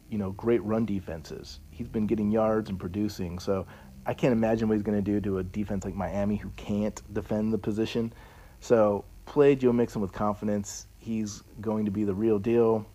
[0.08, 1.60] you know great run defenses.
[1.68, 3.38] He's been getting yards and producing.
[3.38, 3.66] So
[4.06, 7.02] I can't imagine what he's going to do to a defense like Miami who can't
[7.12, 8.14] defend the position.
[8.60, 10.86] So play Joe Mixon with confidence.
[10.96, 12.86] He's going to be the real deal.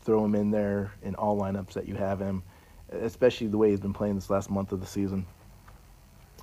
[0.00, 2.42] Throw him in there in all lineups that you have him,
[3.00, 5.26] especially the way he's been playing this last month of the season.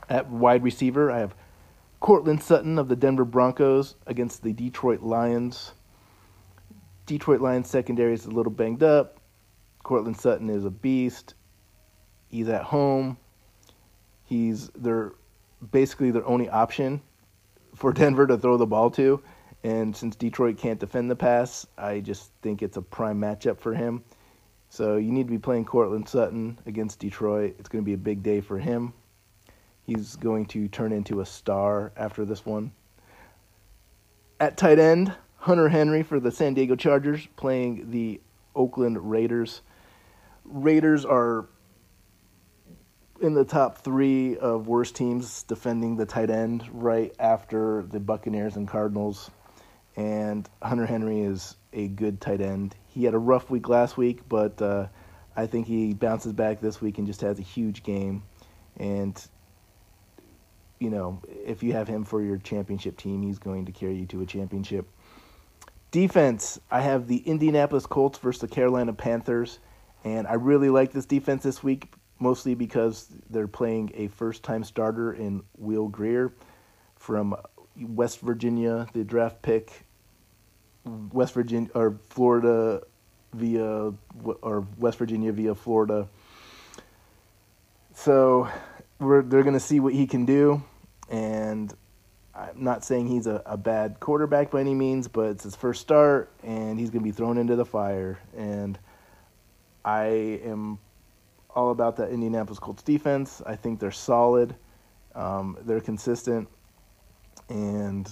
[0.10, 1.36] At wide receiver, I have
[2.00, 5.74] Courtland Sutton of the Denver Broncos against the Detroit Lions.
[7.06, 9.20] Detroit Lions secondary is a little banged up.
[9.84, 11.34] Courtland Sutton is a beast.
[12.30, 13.18] He's at home.
[14.24, 15.14] He's their
[15.72, 17.02] basically their only option
[17.76, 19.22] for Denver to throw the ball to.
[19.64, 23.74] And since Detroit can't defend the pass, I just think it's a prime matchup for
[23.74, 24.04] him.
[24.70, 27.56] So you need to be playing Courtland Sutton against Detroit.
[27.60, 28.94] It's going to be a big day for him.
[29.84, 32.72] He's going to turn into a star after this one.
[34.40, 38.22] At tight end, Hunter Henry for the San Diego Chargers playing the
[38.56, 39.62] Oakland Raiders.
[40.46, 41.50] Raiders are
[43.22, 48.56] in the top three of worst teams defending the tight end right after the Buccaneers
[48.56, 49.32] and Cardinals.
[50.00, 52.74] And Hunter Henry is a good tight end.
[52.88, 54.88] He had a rough week last week, but uh,
[55.36, 58.24] I think he bounces back this week and just has a huge game.
[58.78, 59.22] And,
[60.80, 64.06] you know, if you have him for your championship team, he's going to carry you
[64.06, 64.88] to a championship.
[65.92, 69.60] Defense, I have the Indianapolis Colts versus the Carolina Panthers.
[70.06, 74.64] And I really like this defense this week mostly because they're playing a first time
[74.64, 76.32] starter in Will Grier
[76.96, 77.36] from
[77.76, 79.86] West Virginia, the draft pick,
[80.86, 82.82] West Virginia or Florida
[83.34, 83.94] via
[84.42, 86.08] or West Virginia via Florida.
[87.94, 88.50] So
[89.00, 90.64] we're they're going to see what he can do,
[91.10, 91.74] and
[92.34, 95.82] I'm not saying he's a, a bad quarterback by any means, but it's his first
[95.82, 98.20] start, and he's going to be thrown into the fire.
[98.36, 98.80] And
[99.84, 100.06] I
[100.46, 100.80] am
[101.54, 103.42] all about that Indianapolis Colts defense.
[103.46, 104.56] I think they're solid.
[105.16, 106.48] Um, they're consistent,
[107.50, 108.10] and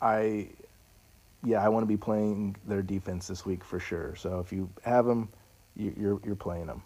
[0.00, 0.50] I,
[1.44, 4.14] yeah, I want to be playing their defense this week for sure.
[4.16, 5.28] So if you have them,
[5.76, 6.82] you're you're playing them.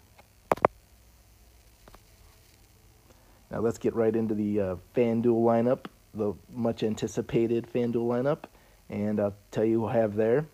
[3.51, 8.43] Now let's get right into the uh, FanDuel lineup, the much anticipated FanDuel lineup,
[8.89, 10.45] and I'll tell you who I have there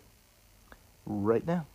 [1.06, 1.66] right now.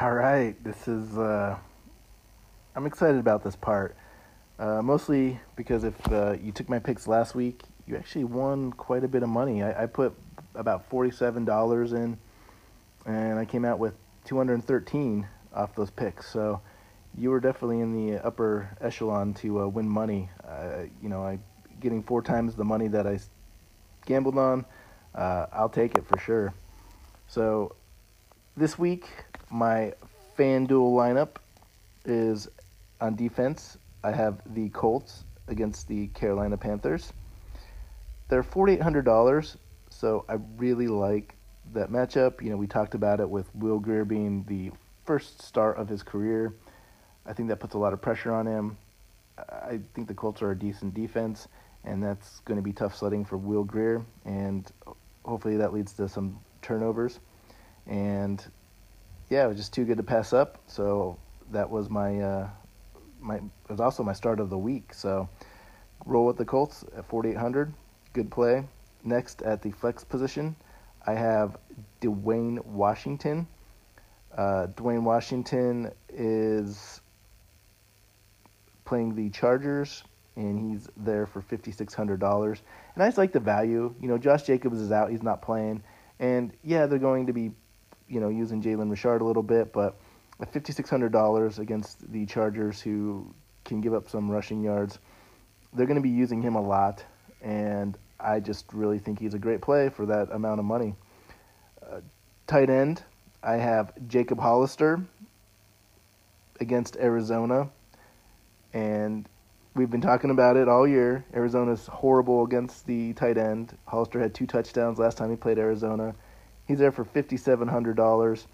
[0.00, 1.18] All right, this is.
[1.18, 1.58] Uh,
[2.76, 3.96] I'm excited about this part,
[4.58, 9.02] uh, mostly because if uh, you took my picks last week, you actually won quite
[9.02, 9.62] a bit of money.
[9.62, 10.14] I, I put
[10.54, 12.18] about forty-seven dollars in,
[13.06, 16.30] and I came out with two hundred thirteen off those picks.
[16.30, 16.60] So
[17.16, 20.28] you were definitely in the upper echelon to uh, win money.
[20.46, 21.38] Uh, you know, I
[21.80, 23.18] getting four times the money that I
[24.04, 24.66] gambled on.
[25.14, 26.52] Uh, I'll take it for sure.
[27.28, 27.74] So
[28.56, 29.06] this week
[29.50, 29.94] my
[30.36, 31.36] FanDuel lineup
[32.04, 32.48] is
[33.00, 33.78] on defense.
[34.04, 37.12] I have the Colts against the Carolina Panthers.
[38.28, 39.56] They're $4,800,
[39.88, 41.34] so I really like
[41.72, 42.42] that matchup.
[42.42, 44.70] You know, we talked about it with Will Grier being the
[45.06, 46.54] first start of his career.
[47.24, 48.76] I think that puts a lot of pressure on him.
[49.38, 51.48] I think the Colts are a decent defense,
[51.84, 54.70] and that's going to be tough sledding for Will Grier, and
[55.24, 57.20] hopefully that leads to some turnovers.
[57.86, 58.44] And
[59.30, 60.58] yeah, it was just too good to pass up.
[60.66, 61.18] So
[61.50, 62.48] that was my uh,
[63.20, 64.92] my it was also my start of the week.
[64.92, 65.28] So
[66.04, 67.72] roll with the Colts at 4800.
[68.12, 68.64] Good play.
[69.04, 70.56] Next at the flex position,
[71.06, 71.56] I have
[72.00, 73.46] Dwayne Washington.
[74.36, 77.00] Uh, Dwayne Washington is
[78.84, 80.04] playing the Chargers,
[80.36, 82.62] and he's there for fifty six hundred dollars.
[82.94, 83.94] And I just like the value.
[84.00, 85.82] You know, Josh Jacobs is out; he's not playing,
[86.18, 87.52] and yeah, they're going to be
[88.08, 89.96] you know, using Jalen Richard a little bit, but
[90.40, 93.32] at $5,600 against the Chargers, who
[93.64, 94.98] can give up some rushing yards,
[95.74, 97.04] they're going to be using him a lot,
[97.42, 100.94] and I just really think he's a great play for that amount of money.
[101.82, 102.00] Uh,
[102.46, 103.02] tight end,
[103.42, 105.00] I have Jacob Hollister
[106.60, 107.68] against Arizona,
[108.72, 109.28] and
[109.74, 111.24] we've been talking about it all year.
[111.32, 113.76] Arizona's horrible against the tight end.
[113.86, 116.14] Hollister had two touchdowns last time he played Arizona.
[116.66, 118.46] He's there for fifty-seven hundred dollars.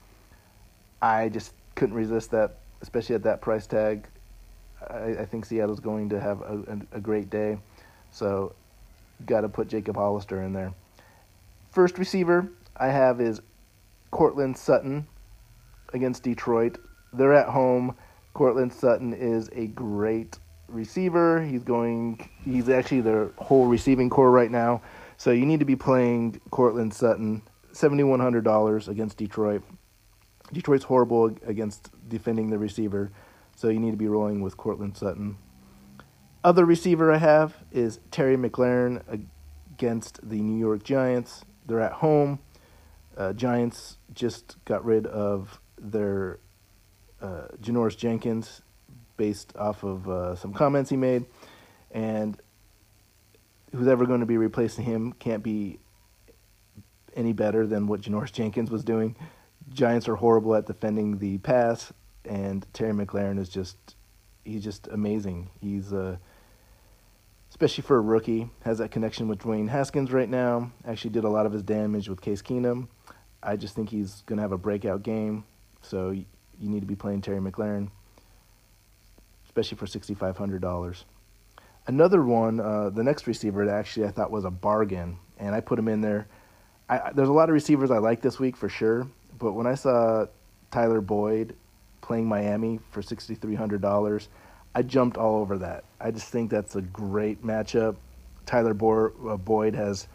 [1.01, 4.07] I just couldn't resist that, especially at that price tag.
[4.89, 7.59] I, I think Seattle's going to have a, a, a great day,
[8.11, 8.55] so
[9.27, 10.73] got to put Jacob Hollister in there.
[11.71, 13.41] First receiver I have is
[14.11, 15.07] Courtland Sutton
[15.93, 16.79] against Detroit.
[17.13, 17.97] They're at home.
[18.33, 21.43] Courtland Sutton is a great receiver.
[21.43, 22.29] He's going.
[22.45, 24.83] He's actually their whole receiving corps right now.
[25.17, 27.43] So you need to be playing Courtland Sutton.
[27.73, 29.63] Seventy one hundred dollars against Detroit.
[30.53, 33.11] Detroit's horrible against defending the receiver,
[33.57, 35.37] so you need to be rolling with Courtland Sutton.
[36.45, 41.43] Other receiver I have is Terry McLaurin against the New York Giants.
[41.65, 42.39] They're at home.
[43.17, 46.41] Uh, Giants just got rid of their
[47.23, 48.61] uh, Janoris Jenkins
[49.17, 51.25] based off of uh, some comments he made,
[51.93, 52.39] and
[53.73, 55.79] who's ever going to be replacing him can't be
[57.17, 59.17] any better than what Janoris Jenkins was doing.
[59.71, 61.91] Giants are horrible at defending the pass,
[62.27, 63.97] and Terry McLaurin is just
[64.45, 65.49] he's just amazing.
[65.59, 66.19] He's uh,
[67.55, 70.73] especially for a rookie, has that connection with Dwayne Haskins right now.
[70.85, 72.89] Actually, did a lot of his damage with Case Keenum.
[73.45, 75.45] I just think he's going to have a breakout game.
[75.81, 76.27] So you
[76.59, 77.91] need to be playing Terry McLaurin,
[79.45, 81.05] especially for sixty five hundred dollars.
[81.87, 85.79] Another one, uh, the next receiver actually I thought was a bargain, and I put
[85.79, 86.27] him in there.
[86.89, 89.07] I, there's a lot of receivers I like this week for sure,
[89.39, 90.27] but when I saw
[90.73, 91.55] Tyler Boyd
[92.01, 94.29] playing Miami for sixty three hundred dollars,
[94.75, 95.85] I jumped all over that.
[96.01, 97.97] I just think that's a great matchup.
[98.47, 98.73] Tyler
[99.29, 100.09] uh, Boyd has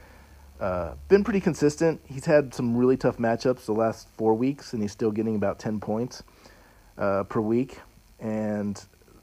[0.59, 2.01] uh, been pretty consistent.
[2.05, 5.59] He's had some really tough matchups the last four weeks, and he's still getting about
[5.59, 6.23] ten points
[6.97, 7.79] uh, per week.
[8.19, 8.81] And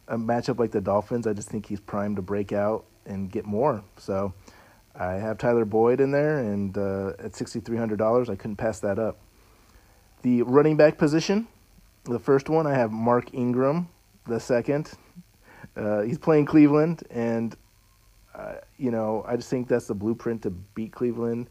[0.08, 3.44] a matchup like the Dolphins, I just think he's primed to break out and get
[3.44, 3.82] more.
[3.98, 4.32] So
[4.94, 8.56] I have Tyler Boyd in there, and uh, at sixty three hundred dollars, I couldn't
[8.56, 9.18] pass that up.
[10.22, 11.46] The running back position,
[12.04, 13.88] the first one, I have Mark Ingram.
[14.26, 14.90] The second,
[15.76, 17.56] uh, he's playing Cleveland, and
[18.34, 21.48] uh, you know I just think that's the blueprint to beat Cleveland.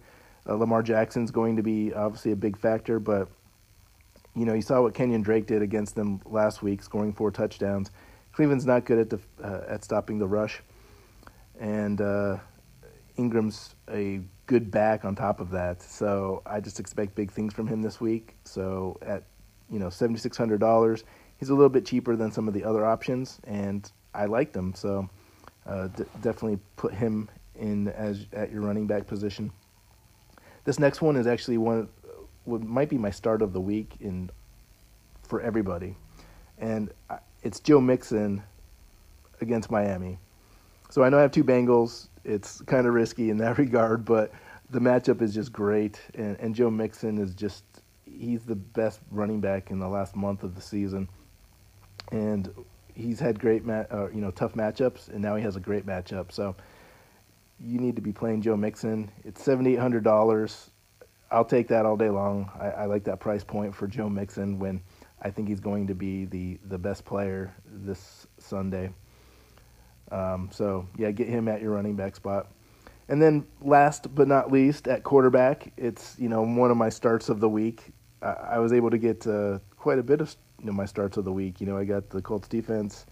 [0.47, 3.29] Uh, Lamar Jackson's going to be obviously a big factor, but
[4.35, 7.91] you know you saw what Kenyan Drake did against them last week, scoring four touchdowns.
[8.33, 10.61] Cleveland's not good at the uh, at stopping the rush,
[11.59, 12.37] and uh,
[13.17, 15.81] Ingram's a good back on top of that.
[15.81, 18.35] So I just expect big things from him this week.
[18.43, 19.23] So at
[19.69, 21.03] you know seventy six hundred dollars,
[21.37, 24.73] he's a little bit cheaper than some of the other options, and I like him.
[24.73, 25.09] So
[25.65, 29.51] uh, d- definitely put him in as at your running back position.
[30.63, 31.89] This next one is actually one
[32.43, 34.29] what might be my start of the week in
[35.23, 35.95] for everybody,
[36.57, 36.91] and
[37.41, 38.43] it's Joe Mixon
[39.41, 40.19] against Miami.
[40.89, 44.31] So I know I have two Bengals it's kind of risky in that regard, but
[44.71, 47.63] the matchup is just great, and, and Joe Mixon is just
[48.05, 51.07] he's the best running back in the last month of the season,
[52.11, 52.51] and
[52.95, 55.85] he's had great mat, uh, you know tough matchups, and now he has a great
[55.85, 56.31] matchup.
[56.31, 56.55] So
[57.59, 59.11] you need to be playing Joe Mixon.
[59.23, 60.71] It's seventy eight hundred dollars.
[61.31, 62.49] I'll take that all day long.
[62.59, 64.81] I, I like that price point for Joe Mixon when
[65.21, 68.91] I think he's going to be the the best player this Sunday.
[70.11, 72.47] Um, so yeah, get him at your running back spot.
[73.07, 77.29] And then last but not least, at quarterback, it's you know one of my starts
[77.29, 77.83] of the week.
[78.21, 80.35] I, I was able to get uh, quite a bit of
[80.65, 81.61] you know, my starts of the week.
[81.61, 83.05] You know, I got the Colts defense,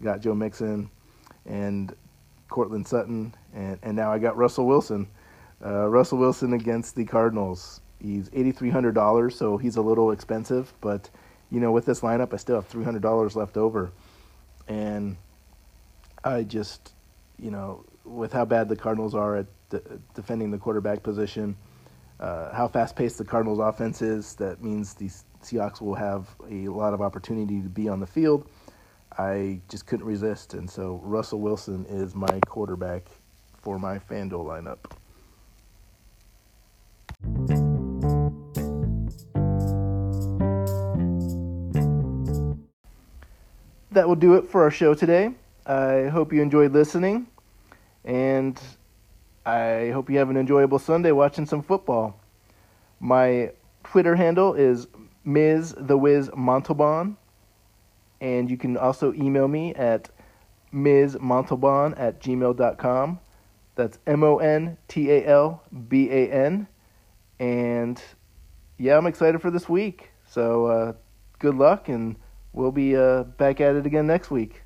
[0.00, 0.88] got Joe Mixon,
[1.44, 1.92] and
[2.48, 5.08] Courtland Sutton, and and now I got Russell Wilson.
[5.64, 7.80] Uh, Russell Wilson against the Cardinals.
[8.00, 11.10] He's eighty three hundred dollars, so he's a little expensive, but
[11.50, 13.90] you know with this lineup, I still have three hundred dollars left over,
[14.68, 15.16] and
[16.22, 16.92] I just,
[17.40, 19.82] you know, with how bad the Cardinals are at de-
[20.14, 21.56] defending the quarterback position,
[22.20, 25.10] uh, how fast paced the Cardinals offense is, that means the
[25.42, 28.48] Seahawks will have a lot of opportunity to be on the field.
[29.18, 33.06] I just couldn't resist, and so Russell Wilson is my quarterback
[33.60, 34.78] for my FanDuel lineup.
[43.92, 45.32] That will do it for our show today.
[45.66, 47.26] I hope you enjoyed listening,
[48.04, 48.60] and
[49.44, 52.20] I hope you have an enjoyable Sunday watching some football.
[53.00, 53.50] My
[53.82, 54.86] Twitter handle is
[55.24, 55.74] Ms.
[55.78, 57.16] The Wiz Montalban,
[58.20, 60.10] and you can also email me at
[60.72, 61.18] Ms.
[61.20, 63.20] Montalban at gmail.com.
[63.74, 66.66] That's M O N T A L B A N.
[67.38, 68.02] And
[68.78, 70.10] yeah, I'm excited for this week.
[70.26, 70.92] So uh,
[71.38, 72.16] good luck, and
[72.52, 74.59] we'll be uh, back at it again next week.